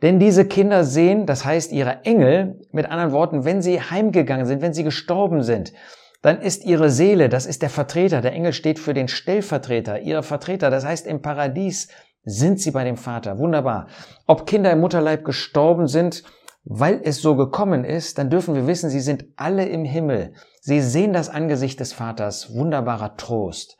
Denn 0.01 0.19
diese 0.19 0.45
Kinder 0.45 0.83
sehen, 0.83 1.25
das 1.27 1.45
heißt 1.45 1.71
ihre 1.71 2.03
Engel, 2.05 2.59
mit 2.71 2.87
anderen 2.87 3.11
Worten, 3.11 3.45
wenn 3.45 3.61
sie 3.61 3.79
heimgegangen 3.79 4.45
sind, 4.45 4.61
wenn 4.61 4.73
sie 4.73 4.83
gestorben 4.83 5.43
sind, 5.43 5.73
dann 6.21 6.41
ist 6.41 6.65
ihre 6.65 6.89
Seele, 6.89 7.29
das 7.29 7.45
ist 7.45 7.61
der 7.61 7.69
Vertreter, 7.69 8.21
der 8.21 8.33
Engel 8.33 8.53
steht 8.53 8.79
für 8.79 8.93
den 8.93 9.07
Stellvertreter, 9.07 10.01
ihre 10.01 10.23
Vertreter, 10.23 10.69
das 10.69 10.85
heißt 10.85 11.07
im 11.07 11.21
Paradies 11.21 11.87
sind 12.23 12.59
sie 12.59 12.71
bei 12.71 12.83
dem 12.83 12.97
Vater. 12.97 13.39
Wunderbar. 13.39 13.87
Ob 14.27 14.45
Kinder 14.45 14.71
im 14.71 14.79
Mutterleib 14.79 15.25
gestorben 15.25 15.87
sind, 15.87 16.23
weil 16.63 17.01
es 17.03 17.21
so 17.21 17.35
gekommen 17.35 17.83
ist, 17.83 18.17
dann 18.17 18.29
dürfen 18.29 18.53
wir 18.53 18.67
wissen, 18.67 18.89
sie 18.89 18.99
sind 18.99 19.25
alle 19.35 19.65
im 19.65 19.83
Himmel. 19.83 20.33
Sie 20.59 20.81
sehen 20.81 21.13
das 21.13 21.29
Angesicht 21.29 21.79
des 21.79 21.93
Vaters. 21.93 22.53
Wunderbarer 22.53 23.17
Trost. 23.17 23.77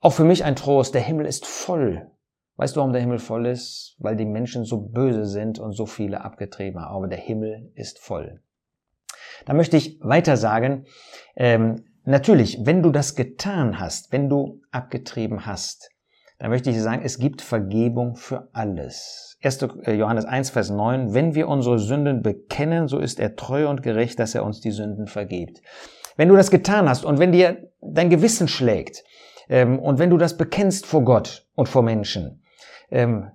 Auch 0.00 0.12
für 0.12 0.24
mich 0.24 0.44
ein 0.44 0.56
Trost. 0.56 0.94
Der 0.94 1.00
Himmel 1.00 1.26
ist 1.26 1.46
voll. 1.46 2.10
Weißt 2.56 2.74
du, 2.74 2.80
warum 2.80 2.92
der 2.92 3.02
Himmel 3.02 3.20
voll 3.20 3.46
ist? 3.46 3.94
Weil 4.00 4.16
die 4.16 4.26
Menschen 4.26 4.64
so 4.64 4.78
böse 4.80 5.26
sind 5.26 5.60
und 5.60 5.72
so 5.72 5.86
viele 5.86 6.22
abgetrieben 6.22 6.80
haben. 6.80 6.96
Aber 6.96 7.06
der 7.06 7.18
Himmel 7.18 7.70
ist 7.76 8.00
voll. 8.00 8.42
Da 9.46 9.54
möchte 9.54 9.76
ich 9.76 9.98
weiter 10.00 10.36
sagen, 10.36 10.86
ähm, 11.36 11.84
natürlich, 12.04 12.58
wenn 12.64 12.82
du 12.82 12.90
das 12.90 13.14
getan 13.14 13.78
hast, 13.78 14.12
wenn 14.12 14.28
du 14.28 14.60
abgetrieben 14.70 15.46
hast, 15.46 15.90
dann 16.38 16.50
möchte 16.50 16.70
ich 16.70 16.80
sagen, 16.80 17.02
es 17.04 17.18
gibt 17.18 17.42
Vergebung 17.42 18.14
für 18.14 18.48
alles. 18.52 19.36
1. 19.42 19.62
Äh, 19.84 19.94
Johannes 19.94 20.24
1, 20.24 20.50
Vers 20.50 20.70
9, 20.70 21.14
wenn 21.14 21.34
wir 21.34 21.48
unsere 21.48 21.78
Sünden 21.78 22.22
bekennen, 22.22 22.88
so 22.88 22.98
ist 22.98 23.18
er 23.20 23.36
treu 23.36 23.68
und 23.68 23.82
gerecht, 23.82 24.18
dass 24.18 24.34
er 24.34 24.44
uns 24.44 24.60
die 24.60 24.70
Sünden 24.70 25.06
vergibt. 25.06 25.62
Wenn 26.16 26.28
du 26.28 26.36
das 26.36 26.50
getan 26.50 26.88
hast 26.88 27.04
und 27.04 27.18
wenn 27.18 27.32
dir 27.32 27.70
dein 27.80 28.10
Gewissen 28.10 28.48
schlägt 28.48 29.04
ähm, 29.48 29.78
und 29.78 29.98
wenn 29.98 30.10
du 30.10 30.16
das 30.16 30.36
bekennst 30.36 30.86
vor 30.86 31.04
Gott 31.04 31.46
und 31.54 31.68
vor 31.68 31.82
Menschen, 31.82 32.42
ähm, 32.90 33.30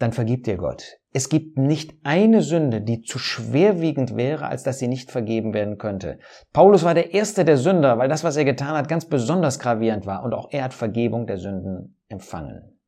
dann 0.00 0.12
vergibt 0.12 0.46
dir 0.46 0.56
Gott. 0.56 0.98
Es 1.12 1.28
gibt 1.28 1.58
nicht 1.58 1.94
eine 2.04 2.40
Sünde, 2.40 2.80
die 2.80 3.02
zu 3.02 3.18
schwerwiegend 3.18 4.16
wäre, 4.16 4.46
als 4.46 4.62
dass 4.62 4.78
sie 4.78 4.88
nicht 4.88 5.10
vergeben 5.10 5.52
werden 5.52 5.76
könnte. 5.76 6.18
Paulus 6.52 6.84
war 6.84 6.94
der 6.94 7.12
erste 7.12 7.44
der 7.44 7.58
Sünder, 7.58 7.98
weil 7.98 8.08
das, 8.08 8.24
was 8.24 8.36
er 8.36 8.46
getan 8.46 8.76
hat, 8.76 8.88
ganz 8.88 9.04
besonders 9.04 9.58
gravierend 9.58 10.06
war 10.06 10.22
und 10.22 10.32
auch 10.32 10.48
er 10.52 10.64
hat 10.64 10.74
Vergebung 10.74 11.26
der 11.26 11.36
Sünden 11.36 11.98
empfangen. 12.08 12.78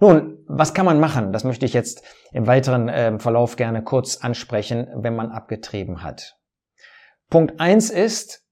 Nun, 0.00 0.44
was 0.46 0.74
kann 0.74 0.84
man 0.84 1.00
machen? 1.00 1.32
Das 1.32 1.44
möchte 1.44 1.64
ich 1.64 1.72
jetzt 1.72 2.02
im 2.32 2.46
weiteren 2.46 2.88
äh, 2.88 3.18
Verlauf 3.18 3.56
gerne 3.56 3.82
kurz 3.82 4.18
ansprechen, 4.18 4.88
wenn 4.94 5.16
man 5.16 5.30
abgetrieben 5.30 6.02
hat. 6.02 6.36
Punkt 7.30 7.58
eins 7.58 7.88
ist, 7.88 8.44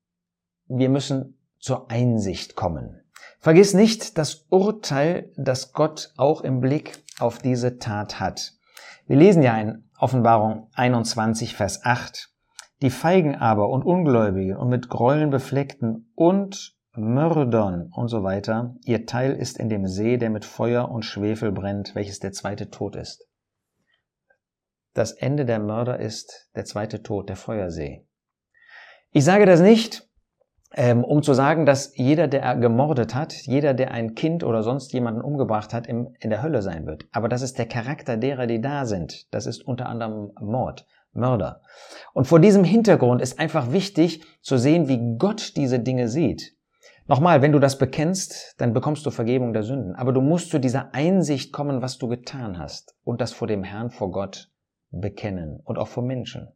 wir 0.66 0.88
müssen 0.88 1.38
zur 1.58 1.90
Einsicht 1.90 2.56
kommen. 2.56 2.99
Vergiss 3.40 3.72
nicht 3.72 4.18
das 4.18 4.46
Urteil, 4.50 5.32
das 5.36 5.72
Gott 5.72 6.12
auch 6.18 6.42
im 6.42 6.60
Blick 6.60 7.02
auf 7.18 7.38
diese 7.38 7.78
Tat 7.78 8.20
hat. 8.20 8.52
Wir 9.06 9.16
lesen 9.16 9.42
ja 9.42 9.58
in 9.58 9.88
Offenbarung 9.98 10.68
21, 10.74 11.56
Vers 11.56 11.84
8, 11.84 12.30
die 12.82 12.90
Feigen 12.90 13.34
aber 13.34 13.70
und 13.70 13.82
Ungläubigen 13.82 14.56
und 14.56 14.68
mit 14.68 14.90
Gräueln 14.90 15.30
befleckten 15.30 16.12
und 16.14 16.76
Mördern 16.92 17.90
und 17.94 18.08
so 18.08 18.24
weiter, 18.24 18.74
ihr 18.84 19.06
Teil 19.06 19.32
ist 19.32 19.58
in 19.58 19.70
dem 19.70 19.86
See, 19.86 20.18
der 20.18 20.28
mit 20.28 20.44
Feuer 20.44 20.90
und 20.90 21.04
Schwefel 21.04 21.50
brennt, 21.50 21.94
welches 21.94 22.18
der 22.18 22.32
zweite 22.32 22.68
Tod 22.68 22.94
ist. 22.94 23.26
Das 24.92 25.12
Ende 25.12 25.46
der 25.46 25.60
Mörder 25.60 25.98
ist 25.98 26.50
der 26.54 26.66
zweite 26.66 27.02
Tod, 27.02 27.28
der 27.28 27.36
Feuersee. 27.36 28.06
Ich 29.12 29.24
sage 29.24 29.46
das 29.46 29.60
nicht, 29.60 30.09
um 30.76 31.22
zu 31.22 31.34
sagen, 31.34 31.66
dass 31.66 31.96
jeder, 31.96 32.28
der 32.28 32.56
gemordet 32.56 33.14
hat, 33.14 33.32
jeder, 33.32 33.74
der 33.74 33.90
ein 33.90 34.14
Kind 34.14 34.44
oder 34.44 34.62
sonst 34.62 34.92
jemanden 34.92 35.20
umgebracht 35.20 35.74
hat, 35.74 35.86
in 35.86 36.14
der 36.22 36.42
Hölle 36.42 36.62
sein 36.62 36.86
wird. 36.86 37.06
Aber 37.12 37.28
das 37.28 37.42
ist 37.42 37.58
der 37.58 37.66
Charakter 37.66 38.16
derer, 38.16 38.46
die 38.46 38.60
da 38.60 38.86
sind. 38.86 39.32
Das 39.34 39.46
ist 39.46 39.66
unter 39.66 39.86
anderem 39.86 40.30
Mord, 40.40 40.86
Mörder. 41.12 41.62
Und 42.12 42.26
vor 42.26 42.38
diesem 42.38 42.62
Hintergrund 42.62 43.20
ist 43.20 43.40
einfach 43.40 43.72
wichtig 43.72 44.22
zu 44.42 44.58
sehen, 44.58 44.86
wie 44.86 45.16
Gott 45.18 45.56
diese 45.56 45.80
Dinge 45.80 46.08
sieht. 46.08 46.54
Nochmal, 47.08 47.42
wenn 47.42 47.50
du 47.50 47.58
das 47.58 47.76
bekennst, 47.76 48.54
dann 48.58 48.72
bekommst 48.72 49.04
du 49.04 49.10
Vergebung 49.10 49.52
der 49.52 49.64
Sünden. 49.64 49.96
Aber 49.96 50.12
du 50.12 50.20
musst 50.20 50.50
zu 50.50 50.60
dieser 50.60 50.94
Einsicht 50.94 51.52
kommen, 51.52 51.82
was 51.82 51.98
du 51.98 52.06
getan 52.06 52.56
hast 52.60 52.94
und 53.02 53.20
das 53.20 53.32
vor 53.32 53.48
dem 53.48 53.64
Herrn, 53.64 53.90
vor 53.90 54.12
Gott 54.12 54.52
bekennen 54.92 55.60
und 55.64 55.78
auch 55.78 55.88
vor 55.88 56.04
Menschen. 56.04 56.52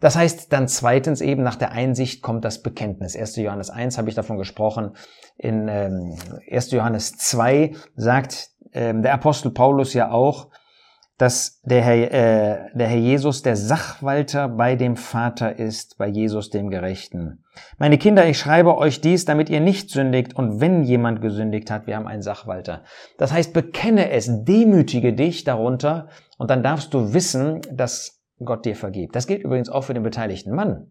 Das 0.00 0.16
heißt 0.16 0.52
dann 0.52 0.68
zweitens 0.68 1.20
eben 1.20 1.42
nach 1.42 1.56
der 1.56 1.72
Einsicht 1.72 2.22
kommt 2.22 2.44
das 2.44 2.62
Bekenntnis. 2.62 3.16
1. 3.16 3.36
Johannes 3.36 3.70
1 3.70 3.96
habe 3.96 4.08
ich 4.08 4.14
davon 4.14 4.38
gesprochen. 4.38 4.96
In 5.36 5.68
ähm, 5.68 6.16
1. 6.50 6.72
Johannes 6.72 7.16
2 7.16 7.72
sagt 7.96 8.50
ähm, 8.72 9.02
der 9.02 9.14
Apostel 9.14 9.50
Paulus 9.50 9.94
ja 9.94 10.10
auch, 10.10 10.48
dass 11.16 11.60
der 11.62 11.82
Herr, 11.82 11.94
äh, 11.94 12.76
der 12.76 12.88
Herr 12.88 12.98
Jesus 12.98 13.42
der 13.42 13.54
Sachwalter 13.54 14.48
bei 14.48 14.74
dem 14.74 14.96
Vater 14.96 15.58
ist, 15.58 15.96
bei 15.96 16.08
Jesus 16.08 16.50
dem 16.50 16.70
Gerechten. 16.70 17.44
Meine 17.78 17.98
Kinder, 17.98 18.26
ich 18.26 18.38
schreibe 18.38 18.76
euch 18.76 19.00
dies, 19.00 19.24
damit 19.24 19.48
ihr 19.48 19.60
nicht 19.60 19.90
sündigt 19.90 20.34
und 20.34 20.60
wenn 20.60 20.82
jemand 20.82 21.20
gesündigt 21.22 21.70
hat, 21.70 21.86
wir 21.86 21.94
haben 21.96 22.08
einen 22.08 22.22
Sachwalter. 22.22 22.82
Das 23.16 23.32
heißt, 23.32 23.52
bekenne 23.52 24.10
es, 24.10 24.28
demütige 24.44 25.12
dich 25.12 25.44
darunter 25.44 26.08
und 26.36 26.50
dann 26.50 26.64
darfst 26.64 26.92
du 26.92 27.14
wissen, 27.14 27.60
dass 27.72 28.13
Gott 28.42 28.64
dir 28.64 28.76
vergibt. 28.76 29.14
Das 29.14 29.26
gilt 29.26 29.42
übrigens 29.42 29.68
auch 29.68 29.82
für 29.82 29.94
den 29.94 30.02
beteiligten 30.02 30.54
Mann. 30.54 30.90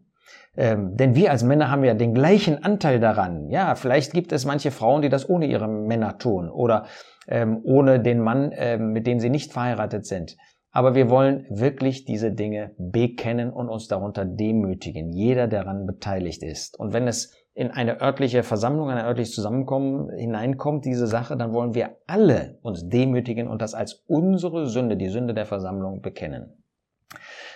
Ähm, 0.56 0.96
denn 0.96 1.16
wir 1.16 1.32
als 1.32 1.44
Männer 1.44 1.70
haben 1.72 1.84
ja 1.84 1.94
den 1.94 2.14
gleichen 2.14 2.64
Anteil 2.64 3.00
daran. 3.00 3.50
Ja, 3.50 3.76
vielleicht 3.76 4.14
gibt 4.14 4.32
es 4.32 4.46
manche 4.46 4.72
Frauen, 4.72 5.02
die 5.02 5.10
das 5.10 5.28
ohne 5.28 5.48
ihre 5.48 5.68
Männer 5.68 6.18
tun 6.18 6.50
oder 6.50 6.86
ähm, 7.28 7.62
ohne 7.64 8.00
den 8.00 8.20
Mann, 8.20 8.52
ähm, 8.54 8.92
mit 8.92 9.08
dem 9.08 9.20
sie 9.20 9.30
nicht 9.30 9.52
verheiratet 9.52 10.06
sind. 10.06 10.38
Aber 10.72 10.96
wir 10.96 11.10
wollen 11.10 11.46
wirklich 11.50 12.06
diese 12.06 12.32
Dinge 12.32 12.72
bekennen 12.78 13.52
und 13.52 13.70
uns 13.70 13.88
darunter 13.88 14.26
demütigen. 14.26 15.12
Jeder, 15.12 15.48
der 15.48 15.64
daran 15.64 15.86
beteiligt 15.86 16.42
ist. 16.42 16.80
Und 16.80 16.94
wenn 16.94 17.08
es 17.08 17.32
in 17.54 17.70
eine 17.70 18.02
örtliche 18.02 18.42
Versammlung, 18.42 18.90
ein 18.90 19.06
örtliches 19.06 19.36
Zusammenkommen 19.36 20.10
hineinkommt, 20.18 20.86
diese 20.86 21.06
Sache, 21.06 21.38
dann 21.38 21.54
wollen 21.54 21.76
wir 21.76 21.98
alle 22.08 22.58
uns 22.64 22.90
demütigen 22.90 23.48
und 23.48 23.62
das 23.62 23.76
als 23.76 24.04
unsere 24.08 24.66
Sünde, 24.66 24.98
die 24.98 25.10
Sünde 25.10 25.36
der 25.36 25.46
Versammlung, 25.46 26.02
bekennen. 26.02 26.63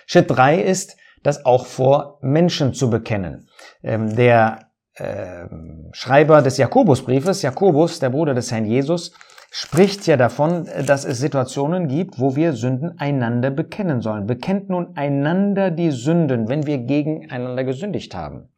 Schritt 0.08 0.30
drei 0.30 0.58
ist, 0.58 0.96
das 1.22 1.44
auch 1.44 1.66
vor 1.66 2.18
Menschen 2.22 2.72
zu 2.72 2.88
bekennen. 2.88 3.46
Ähm, 3.82 4.16
der 4.16 4.70
äh, 4.94 5.44
Schreiber 5.92 6.40
des 6.40 6.56
Jakobusbriefes, 6.56 7.42
Jakobus, 7.42 8.00
der 8.00 8.08
Bruder 8.08 8.32
des 8.32 8.50
Herrn 8.50 8.64
Jesus, 8.64 9.12
spricht 9.50 10.06
ja 10.06 10.16
davon, 10.16 10.66
dass 10.86 11.04
es 11.04 11.18
Situationen 11.18 11.88
gibt, 11.88 12.18
wo 12.18 12.36
wir 12.36 12.54
Sünden 12.54 12.98
einander 12.98 13.50
bekennen 13.50 14.00
sollen. 14.00 14.26
Bekennt 14.26 14.70
nun 14.70 14.96
einander 14.96 15.70
die 15.70 15.90
Sünden, 15.90 16.48
wenn 16.48 16.66
wir 16.66 16.78
gegeneinander 16.78 17.64
gesündigt 17.64 18.14
haben. 18.14 18.48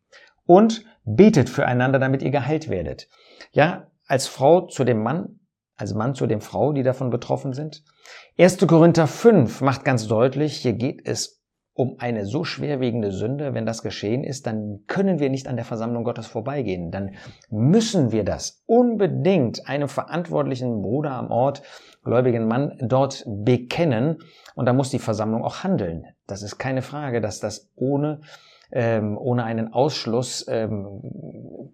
Und 0.46 0.84
betet 1.04 1.50
füreinander, 1.50 1.98
damit 1.98 2.22
ihr 2.22 2.30
geheilt 2.30 2.68
werdet. 2.68 3.08
Ja, 3.50 3.88
als 4.06 4.28
Frau 4.28 4.68
zu 4.68 4.84
dem 4.84 5.02
Mann, 5.02 5.40
als 5.76 5.94
Mann 5.94 6.14
zu 6.14 6.28
dem 6.28 6.40
Frau, 6.40 6.72
die 6.72 6.84
davon 6.84 7.10
betroffen 7.10 7.54
sind. 7.54 7.82
1. 8.38 8.58
Korinther 8.68 9.08
5 9.08 9.62
macht 9.62 9.84
ganz 9.84 10.06
deutlich, 10.06 10.58
hier 10.58 10.74
geht 10.74 11.08
es 11.08 11.39
um 11.80 11.96
eine 11.98 12.26
so 12.26 12.44
schwerwiegende 12.44 13.10
Sünde, 13.10 13.54
wenn 13.54 13.64
das 13.64 13.82
geschehen 13.82 14.22
ist, 14.22 14.46
dann 14.46 14.80
können 14.86 15.18
wir 15.18 15.30
nicht 15.30 15.48
an 15.48 15.56
der 15.56 15.64
Versammlung 15.64 16.04
Gottes 16.04 16.26
vorbeigehen. 16.26 16.90
Dann 16.90 17.12
müssen 17.48 18.12
wir 18.12 18.22
das 18.22 18.62
unbedingt 18.66 19.66
einem 19.66 19.88
verantwortlichen 19.88 20.82
Bruder 20.82 21.12
am 21.12 21.30
Ort, 21.30 21.62
gläubigen 22.04 22.46
Mann, 22.46 22.76
dort 22.82 23.24
bekennen. 23.26 24.18
Und 24.54 24.66
da 24.66 24.74
muss 24.74 24.90
die 24.90 24.98
Versammlung 24.98 25.42
auch 25.42 25.64
handeln. 25.64 26.04
Das 26.26 26.42
ist 26.42 26.58
keine 26.58 26.82
Frage, 26.82 27.22
dass 27.22 27.40
das 27.40 27.70
ohne 27.76 28.20
ähm, 28.72 29.16
ohne 29.18 29.44
einen 29.44 29.72
Ausschluss 29.72 30.46
ähm, 30.48 31.00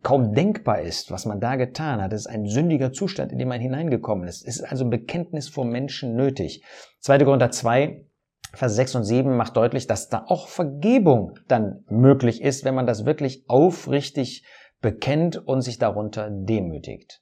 kaum 0.03 0.35
denkbar 0.35 0.83
ist, 0.83 1.11
was 1.11 1.27
man 1.27 1.41
da 1.41 1.57
getan 1.57 2.01
hat. 2.01 2.13
Es 2.13 2.23
ist 2.23 2.27
ein 2.29 2.47
sündiger 2.47 2.93
Zustand, 2.93 3.33
in 3.33 3.39
den 3.39 3.49
man 3.49 3.61
hineingekommen 3.61 4.29
ist. 4.29 4.47
Es 4.47 4.61
ist 4.61 4.71
also 4.71 4.89
Bekenntnis 4.89 5.49
vor 5.49 5.65
Menschen 5.65 6.15
nötig. 6.15 6.63
2. 7.01 7.19
Korinther 7.19 7.51
2, 7.51 8.07
Vers 8.57 8.75
6 8.75 8.97
und 8.97 9.05
7 9.05 9.37
macht 9.37 9.57
deutlich, 9.57 9.87
dass 9.87 10.09
da 10.09 10.25
auch 10.27 10.49
Vergebung 10.49 11.39
dann 11.49 11.85
möglich 11.89 12.43
ist, 12.43 12.65
wenn 12.65 12.75
man 12.75 12.87
das 12.87 13.05
wirklich 13.05 13.45
aufrichtig 13.49 14.45
bekennt 14.81 15.37
und 15.37 15.63
sich 15.63 15.79
darunter 15.79 16.31
demütigt. 16.31 17.21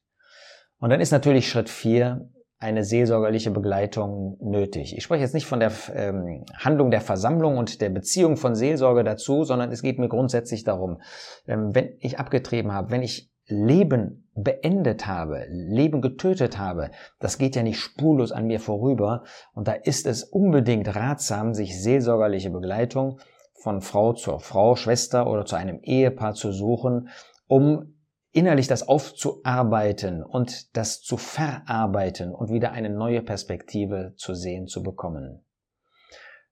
Und 0.78 0.90
dann 0.90 1.00
ist 1.00 1.12
natürlich 1.12 1.48
Schritt 1.48 1.68
4 1.68 2.28
eine 2.58 2.84
seelsorgerliche 2.84 3.50
Begleitung 3.50 4.38
nötig. 4.40 4.96
Ich 4.96 5.04
spreche 5.04 5.22
jetzt 5.22 5.34
nicht 5.34 5.46
von 5.46 5.60
der 5.60 5.72
ähm, 5.92 6.44
Handlung 6.56 6.90
der 6.90 7.02
Versammlung 7.02 7.58
und 7.58 7.80
der 7.80 7.90
Beziehung 7.90 8.36
von 8.36 8.54
Seelsorge 8.54 9.04
dazu, 9.04 9.44
sondern 9.44 9.70
es 9.70 9.82
geht 9.82 9.98
mir 9.98 10.08
grundsätzlich 10.08 10.64
darum, 10.64 11.00
ähm, 11.46 11.74
wenn 11.74 11.96
ich 11.98 12.18
abgetrieben 12.18 12.72
habe, 12.72 12.90
wenn 12.90 13.02
ich 13.02 13.33
Leben 13.46 14.28
beendet 14.34 15.06
habe, 15.06 15.46
Leben 15.50 16.00
getötet 16.00 16.58
habe, 16.58 16.90
das 17.20 17.38
geht 17.38 17.56
ja 17.56 17.62
nicht 17.62 17.78
spurlos 17.78 18.32
an 18.32 18.46
mir 18.46 18.58
vorüber. 18.58 19.24
Und 19.52 19.68
da 19.68 19.72
ist 19.72 20.06
es 20.06 20.24
unbedingt 20.24 20.94
ratsam, 20.94 21.54
sich 21.54 21.80
seelsorgerliche 21.80 22.50
Begleitung 22.50 23.20
von 23.52 23.80
Frau 23.80 24.12
zur 24.12 24.40
Frau, 24.40 24.76
Schwester 24.76 25.26
oder 25.26 25.44
zu 25.44 25.56
einem 25.56 25.80
Ehepaar 25.82 26.34
zu 26.34 26.52
suchen, 26.52 27.08
um 27.46 27.94
innerlich 28.32 28.66
das 28.66 28.86
aufzuarbeiten 28.88 30.24
und 30.24 30.76
das 30.76 31.00
zu 31.00 31.16
verarbeiten 31.16 32.34
und 32.34 32.50
wieder 32.50 32.72
eine 32.72 32.90
neue 32.90 33.22
Perspektive 33.22 34.14
zu 34.16 34.34
sehen 34.34 34.66
zu 34.66 34.82
bekommen. 34.82 35.44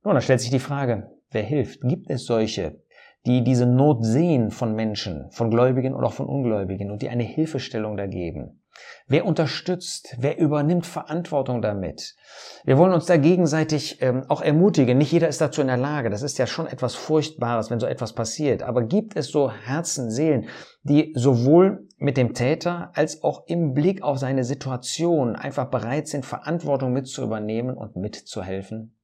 Nun, 0.05 0.15
da 0.15 0.21
stellt 0.21 0.41
sich 0.41 0.51
die 0.51 0.61
Frage, 0.61 1.11
wer 1.31 1.43
hilft? 1.43 1.81
Gibt 1.83 2.09
es 2.09 2.25
solche, 2.25 2.81
die 3.27 3.45
diese 3.45 3.67
Not 3.67 4.05
sehen 4.05 4.51
von 4.51 4.75
Menschen, 4.75 5.31
von 5.31 5.51
Gläubigen 5.51 5.95
und 5.95 6.05
auch 6.05 6.13
von 6.13 6.27
Ungläubigen 6.27 6.91
und 6.91 7.03
die 7.03 7.09
eine 7.09 7.23
Hilfestellung 7.23 7.97
da 7.97 8.07
geben? 8.07 8.63
Wer 9.07 9.27
unterstützt? 9.27 10.17
Wer 10.19 10.39
übernimmt 10.39 10.87
Verantwortung 10.87 11.61
damit? 11.61 12.17
Wir 12.65 12.79
wollen 12.79 12.93
uns 12.93 13.07
da 13.07 13.17
gegenseitig 13.17 14.01
ähm, 14.01 14.25
auch 14.29 14.41
ermutigen. 14.41 14.97
Nicht 14.97 15.13
jeder 15.13 15.29
ist 15.29 15.41
dazu 15.41 15.61
in 15.61 15.67
der 15.67 15.77
Lage. 15.77 16.09
Das 16.09 16.23
ist 16.23 16.39
ja 16.39 16.47
schon 16.47 16.67
etwas 16.67 16.95
Furchtbares, 16.95 17.71
wenn 17.71 17.81
so 17.81 17.87
etwas 17.87 18.15
passiert. 18.15 18.63
Aber 18.63 18.83
gibt 18.83 19.17
es 19.17 19.29
so 19.29 19.51
Herzen, 19.51 20.11
Seelen, 20.11 20.47
die 20.83 21.13
sowohl 21.15 21.87
mit 21.99 22.17
dem 22.17 22.33
Täter 22.33 22.91
als 22.95 23.23
auch 23.23 23.47
im 23.47 23.75
Blick 23.75 24.03
auf 24.03 24.19
seine 24.19 24.45
Situation 24.45 25.37
einfach 25.37 25.67
bereit 25.67 26.09
sind, 26.09 26.25
Verantwortung 26.25 26.93
mit 26.93 27.07
zu 27.07 27.23
übernehmen 27.23 27.77
und 27.77 27.97
mitzuhelfen? 27.97 28.97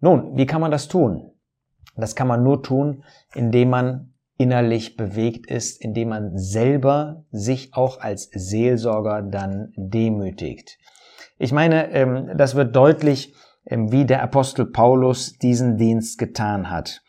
Nun, 0.00 0.36
wie 0.36 0.46
kann 0.46 0.60
man 0.60 0.70
das 0.70 0.88
tun? 0.88 1.35
Das 1.96 2.14
kann 2.14 2.28
man 2.28 2.42
nur 2.42 2.62
tun, 2.62 3.04
indem 3.34 3.70
man 3.70 4.12
innerlich 4.38 4.96
bewegt 4.96 5.50
ist, 5.50 5.82
indem 5.82 6.10
man 6.10 6.36
selber 6.36 7.24
sich 7.30 7.72
auch 7.72 8.00
als 8.00 8.28
Seelsorger 8.32 9.22
dann 9.22 9.72
demütigt. 9.76 10.78
Ich 11.38 11.52
meine, 11.52 11.90
ähm, 11.92 12.30
das 12.36 12.54
wird 12.54 12.74
deutlich, 12.76 13.34
ähm, 13.66 13.92
wie 13.92 14.04
der 14.04 14.22
Apostel 14.22 14.66
Paulus 14.66 15.38
diesen 15.38 15.76
Dienst 15.76 16.18
getan 16.18 16.70
hat. 16.70 17.02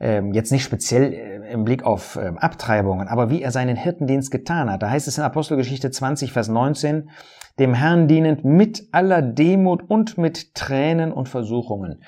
Ähm, 0.00 0.32
jetzt 0.32 0.52
nicht 0.52 0.64
speziell 0.64 1.12
äh, 1.12 1.52
im 1.52 1.64
Blick 1.64 1.82
auf 1.82 2.16
Abtreibungen, 2.16 3.08
aber 3.08 3.28
wie 3.30 3.42
er 3.42 3.50
seinen 3.50 3.76
Hirtendienst 3.76 4.30
getan 4.30 4.70
hat. 4.70 4.82
Da 4.82 4.90
heißt 4.90 5.08
es 5.08 5.18
in 5.18 5.24
Apostelgeschichte 5.24 5.90
20, 5.90 6.32
Vers 6.32 6.48
19, 6.48 7.10
dem 7.58 7.74
Herrn 7.74 8.08
dienend 8.08 8.44
mit 8.44 8.88
aller 8.92 9.20
Demut 9.20 9.82
und 9.88 10.16
mit 10.16 10.54
Tränen 10.54 11.12
und 11.12 11.28
Versuchungen. 11.28 12.02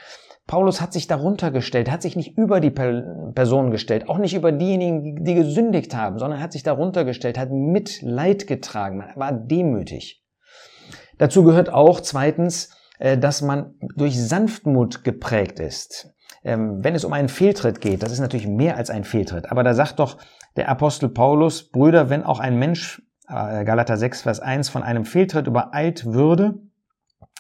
Paulus 0.47 0.81
hat 0.81 0.93
sich 0.93 1.07
darunter 1.07 1.51
gestellt, 1.51 1.91
hat 1.91 2.03
sich 2.03 2.17
nicht 2.17 2.37
über 2.37 2.61
die 2.61 2.71
Person 2.71 3.71
gestellt, 3.71 4.09
auch 4.09 4.19
nicht 4.19 4.35
über 4.35 4.53
diejenigen, 4.53 5.25
die 5.25 5.35
gesündigt 5.35 5.95
haben, 5.95 6.19
sondern 6.19 6.41
hat 6.41 6.53
sich 6.53 6.63
darunter 6.63 7.05
gestellt, 7.05 7.39
hat 7.39 7.51
Mitleid 7.51 8.47
getragen, 8.47 9.05
war 9.15 9.33
demütig. 9.33 10.23
Dazu 11.19 11.45
gehört 11.45 11.73
auch 11.73 12.01
zweitens, 12.01 12.77
äh, 12.99 13.17
dass 13.17 13.43
man 13.43 13.75
durch 13.97 14.21
Sanftmut 14.21 15.05
geprägt 15.05 15.61
ist. 15.61 16.13
Ähm, 16.45 16.83
wenn 16.83 16.97
es 16.97 17.05
um 17.05 17.13
einen 17.13 17.29
Fehltritt 17.29 17.81
geht, 17.81 18.03
das 18.03 18.11
ist 18.11 18.19
natürlich 18.19 18.49
mehr 18.49 18.77
als 18.77 18.91
ein 18.91 19.05
Fehltritt, 19.05 19.51
aber 19.51 19.63
da 19.63 19.75
sagt 19.75 20.01
doch 20.01 20.19
der 20.57 20.69
Apostel 20.69 21.09
Paulus, 21.09 21.71
Brüder, 21.71 22.11
wenn 22.11 22.25
auch 22.25 22.41
ein 22.41 22.59
Mensch, 22.59 23.01
äh, 23.29 23.65
Galater 23.65 23.97
6, 23.97 24.23
Vers 24.23 24.41
1, 24.41 24.69
von 24.69 24.83
einem 24.83 25.05
Fehltritt 25.05 25.47
übereilt 25.47 26.05
würde, 26.05 26.55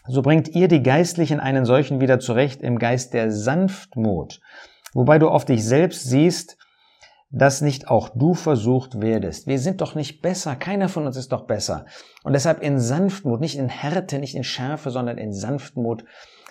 so 0.06 0.22
bringt 0.22 0.48
ihr 0.48 0.68
die 0.68 0.82
Geistlichen 0.82 1.40
einen 1.40 1.64
solchen 1.64 2.00
wieder 2.00 2.18
zurecht 2.18 2.62
im 2.62 2.78
Geist 2.78 3.14
der 3.14 3.30
Sanftmut, 3.30 4.40
wobei 4.94 5.18
du 5.18 5.28
auf 5.28 5.44
dich 5.44 5.64
selbst 5.64 6.08
siehst, 6.08 6.56
dass 7.30 7.62
nicht 7.62 7.88
auch 7.88 8.10
du 8.10 8.34
versucht 8.34 9.00
werdest. 9.00 9.46
Wir 9.46 9.58
sind 9.58 9.80
doch 9.80 9.94
nicht 9.94 10.20
besser, 10.20 10.54
keiner 10.54 10.88
von 10.88 11.06
uns 11.06 11.16
ist 11.16 11.32
doch 11.32 11.46
besser. 11.46 11.86
Und 12.24 12.34
deshalb 12.34 12.62
in 12.62 12.78
Sanftmut, 12.78 13.40
nicht 13.40 13.56
in 13.56 13.70
Härte, 13.70 14.18
nicht 14.18 14.34
in 14.34 14.44
Schärfe, 14.44 14.90
sondern 14.90 15.16
in 15.16 15.32
Sanftmut 15.32 16.04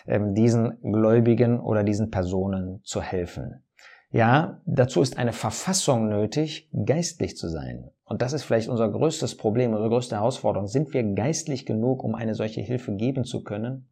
ähm, 0.07 0.33
diesen 0.33 0.79
Gläubigen 0.81 1.59
oder 1.59 1.83
diesen 1.83 2.09
Personen 2.09 2.81
zu 2.83 3.01
helfen. 3.01 3.63
Ja, 4.11 4.59
dazu 4.65 5.01
ist 5.01 5.17
eine 5.17 5.33
Verfassung 5.33 6.09
nötig, 6.09 6.69
geistlich 6.85 7.37
zu 7.37 7.47
sein. 7.47 7.91
Und 8.11 8.21
das 8.21 8.33
ist 8.33 8.43
vielleicht 8.43 8.67
unser 8.67 8.89
größtes 8.89 9.37
Problem, 9.37 9.71
unsere 9.71 9.87
größte 9.87 10.17
Herausforderung. 10.17 10.67
Sind 10.67 10.93
wir 10.93 11.01
geistlich 11.01 11.65
genug, 11.65 12.03
um 12.03 12.13
eine 12.13 12.35
solche 12.35 12.59
Hilfe 12.59 12.93
geben 12.93 13.23
zu 13.23 13.41
können? 13.41 13.87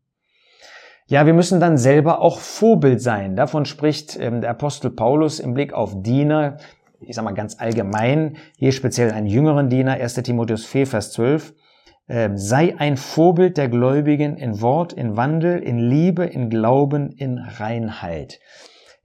Ja, 1.07 1.25
wir 1.25 1.33
müssen 1.33 1.61
dann 1.61 1.77
selber 1.77 2.19
auch 2.19 2.39
Vorbild 2.39 3.01
sein. 3.01 3.37
Davon 3.37 3.63
spricht 3.63 4.19
ähm, 4.19 4.41
der 4.41 4.49
Apostel 4.49 4.91
Paulus 4.91 5.39
im 5.39 5.53
Blick 5.53 5.71
auf 5.71 6.01
Diener, 6.01 6.57
ich 6.99 7.15
sage 7.15 7.23
mal 7.23 7.33
ganz 7.33 7.61
allgemein, 7.61 8.35
hier 8.57 8.73
speziell 8.73 9.11
einen 9.11 9.25
jüngeren 9.25 9.69
Diener, 9.69 9.93
1 9.93 10.15
Timotheus 10.15 10.65
4, 10.65 10.87
Vers 10.87 11.13
12. 11.13 11.53
Äh, 12.07 12.31
sei 12.33 12.77
ein 12.77 12.97
Vorbild 12.97 13.55
der 13.55 13.69
Gläubigen 13.69 14.35
in 14.35 14.59
Wort, 14.59 14.91
in 14.91 15.15
Wandel, 15.15 15.59
in 15.59 15.77
Liebe, 15.79 16.25
in 16.25 16.49
Glauben, 16.49 17.13
in 17.13 17.37
Reinheit. 17.37 18.41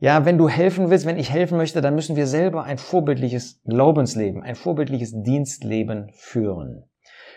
Ja, 0.04 0.26
wenn 0.26 0.36
du 0.36 0.50
helfen 0.50 0.90
willst, 0.90 1.06
wenn 1.06 1.16
ich 1.16 1.30
helfen 1.30 1.56
möchte, 1.56 1.80
dann 1.80 1.94
müssen 1.94 2.14
wir 2.14 2.26
selber 2.26 2.64
ein 2.64 2.76
vorbildliches 2.76 3.62
Glaubensleben, 3.64 4.42
ein 4.42 4.54
vorbildliches 4.54 5.14
Dienstleben 5.22 6.10
führen. 6.12 6.84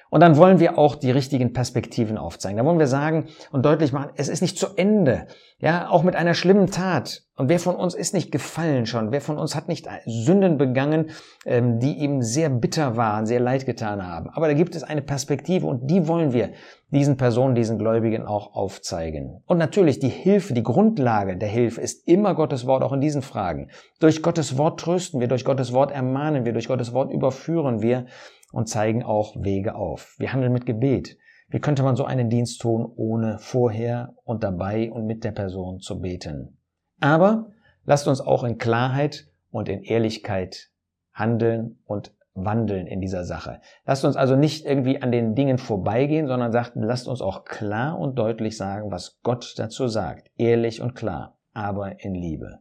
Und 0.09 0.21
dann 0.21 0.37
wollen 0.37 0.59
wir 0.59 0.77
auch 0.77 0.95
die 0.95 1.11
richtigen 1.11 1.53
Perspektiven 1.53 2.17
aufzeigen. 2.17 2.57
Da 2.57 2.65
wollen 2.65 2.79
wir 2.79 2.87
sagen 2.87 3.27
und 3.51 3.65
deutlich 3.65 3.91
machen, 3.91 4.11
es 4.15 4.29
ist 4.29 4.41
nicht 4.41 4.57
zu 4.57 4.67
Ende. 4.75 5.27
Ja, 5.59 5.89
auch 5.89 6.03
mit 6.03 6.15
einer 6.15 6.35
schlimmen 6.35 6.67
Tat. 6.67 7.23
Und 7.35 7.49
wer 7.49 7.59
von 7.59 7.75
uns 7.75 7.95
ist 7.95 8.13
nicht 8.13 8.31
gefallen 8.31 8.85
schon? 8.85 9.11
Wer 9.11 9.21
von 9.21 9.37
uns 9.37 9.55
hat 9.55 9.67
nicht 9.67 9.87
Sünden 10.05 10.57
begangen, 10.57 11.09
ähm, 11.45 11.79
die 11.79 11.93
ihm 11.93 12.21
sehr 12.21 12.49
bitter 12.49 12.95
waren, 12.95 13.25
sehr 13.25 13.39
leid 13.39 13.65
getan 13.65 14.05
haben? 14.05 14.29
Aber 14.29 14.47
da 14.47 14.53
gibt 14.53 14.75
es 14.75 14.83
eine 14.83 15.01
Perspektive 15.01 15.65
und 15.65 15.89
die 15.89 16.07
wollen 16.07 16.31
wir 16.31 16.51
diesen 16.91 17.17
Personen, 17.17 17.55
diesen 17.55 17.77
Gläubigen 17.79 18.25
auch 18.25 18.55
aufzeigen. 18.55 19.41
Und 19.45 19.57
natürlich 19.57 19.99
die 19.99 20.09
Hilfe, 20.09 20.53
die 20.53 20.63
Grundlage 20.63 21.37
der 21.37 21.49
Hilfe 21.49 21.81
ist 21.81 22.07
immer 22.07 22.33
Gottes 22.33 22.65
Wort, 22.65 22.83
auch 22.83 22.93
in 22.93 23.01
diesen 23.01 23.21
Fragen. 23.21 23.69
Durch 23.99 24.21
Gottes 24.21 24.57
Wort 24.57 24.79
trösten 24.79 25.19
wir, 25.19 25.27
durch 25.27 25.43
Gottes 25.43 25.73
Wort 25.73 25.91
ermahnen 25.91 26.45
wir, 26.45 26.53
durch 26.53 26.67
Gottes 26.67 26.93
Wort 26.93 27.11
überführen 27.11 27.81
wir 27.81 28.05
und 28.51 28.67
zeigen 28.67 29.03
auch 29.03 29.35
Wege 29.35 29.75
auf. 29.75 30.15
Wir 30.17 30.33
handeln 30.33 30.53
mit 30.53 30.65
Gebet. 30.65 31.17
Wie 31.49 31.59
könnte 31.59 31.83
man 31.83 31.95
so 31.95 32.05
einen 32.05 32.29
Dienst 32.29 32.61
tun, 32.61 32.85
ohne 32.95 33.39
vorher 33.39 34.15
und 34.23 34.43
dabei 34.43 34.91
und 34.91 35.05
mit 35.05 35.23
der 35.23 35.31
Person 35.31 35.79
zu 35.79 36.01
beten? 36.01 36.57
Aber 36.99 37.51
lasst 37.85 38.07
uns 38.07 38.21
auch 38.21 38.43
in 38.43 38.57
Klarheit 38.57 39.27
und 39.49 39.69
in 39.69 39.81
Ehrlichkeit 39.83 40.69
handeln 41.13 41.79
und 41.85 42.13
wandeln 42.33 42.85
in 42.85 43.01
dieser 43.01 43.23
Sache. 43.23 43.61
Lasst 43.85 44.05
uns 44.05 44.15
also 44.15 44.35
nicht 44.35 44.65
irgendwie 44.65 45.01
an 45.01 45.11
den 45.11 45.35
Dingen 45.35 45.57
vorbeigehen, 45.57 46.27
sondern 46.27 46.51
sagt, 46.51 46.73
lasst 46.75 47.07
uns 47.07 47.21
auch 47.21 47.45
klar 47.45 47.97
und 47.97 48.17
deutlich 48.17 48.57
sagen, 48.57 48.91
was 48.91 49.19
Gott 49.23 49.55
dazu 49.57 49.87
sagt. 49.87 50.29
Ehrlich 50.37 50.81
und 50.81 50.93
klar, 50.93 51.37
aber 51.53 52.03
in 52.03 52.13
Liebe. 52.13 52.59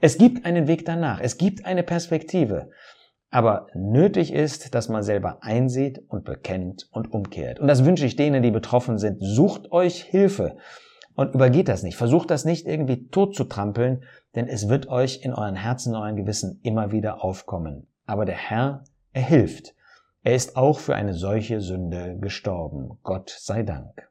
Es 0.00 0.18
gibt 0.18 0.44
einen 0.46 0.68
Weg 0.68 0.84
danach. 0.84 1.20
Es 1.20 1.38
gibt 1.38 1.64
eine 1.64 1.82
Perspektive. 1.82 2.70
Aber 3.30 3.66
nötig 3.74 4.32
ist, 4.32 4.74
dass 4.74 4.88
man 4.88 5.02
selber 5.02 5.38
einsieht 5.42 6.02
und 6.08 6.24
bekennt 6.24 6.88
und 6.92 7.12
umkehrt. 7.12 7.58
Und 7.58 7.66
das 7.66 7.84
wünsche 7.84 8.06
ich 8.06 8.16
denen, 8.16 8.42
die 8.42 8.50
betroffen 8.50 8.98
sind. 8.98 9.18
Sucht 9.20 9.72
euch 9.72 10.02
Hilfe 10.02 10.56
und 11.14 11.34
übergeht 11.34 11.68
das 11.68 11.82
nicht. 11.82 11.96
Versucht 11.96 12.30
das 12.30 12.44
nicht 12.44 12.66
irgendwie 12.66 13.08
tot 13.08 13.34
zu 13.34 13.44
trampeln, 13.44 14.04
denn 14.34 14.46
es 14.46 14.68
wird 14.68 14.88
euch 14.88 15.22
in 15.22 15.32
euren 15.32 15.56
Herzen, 15.56 15.92
in 15.92 15.96
euren 15.96 16.16
Gewissen 16.16 16.60
immer 16.62 16.92
wieder 16.92 17.24
aufkommen. 17.24 17.88
Aber 18.06 18.24
der 18.24 18.36
Herr, 18.36 18.84
er 19.12 19.22
hilft. 19.22 19.74
Er 20.22 20.34
ist 20.34 20.56
auch 20.56 20.78
für 20.78 20.94
eine 20.94 21.14
solche 21.14 21.60
Sünde 21.60 22.16
gestorben. 22.18 22.98
Gott 23.02 23.30
sei 23.30 23.62
Dank. 23.62 24.08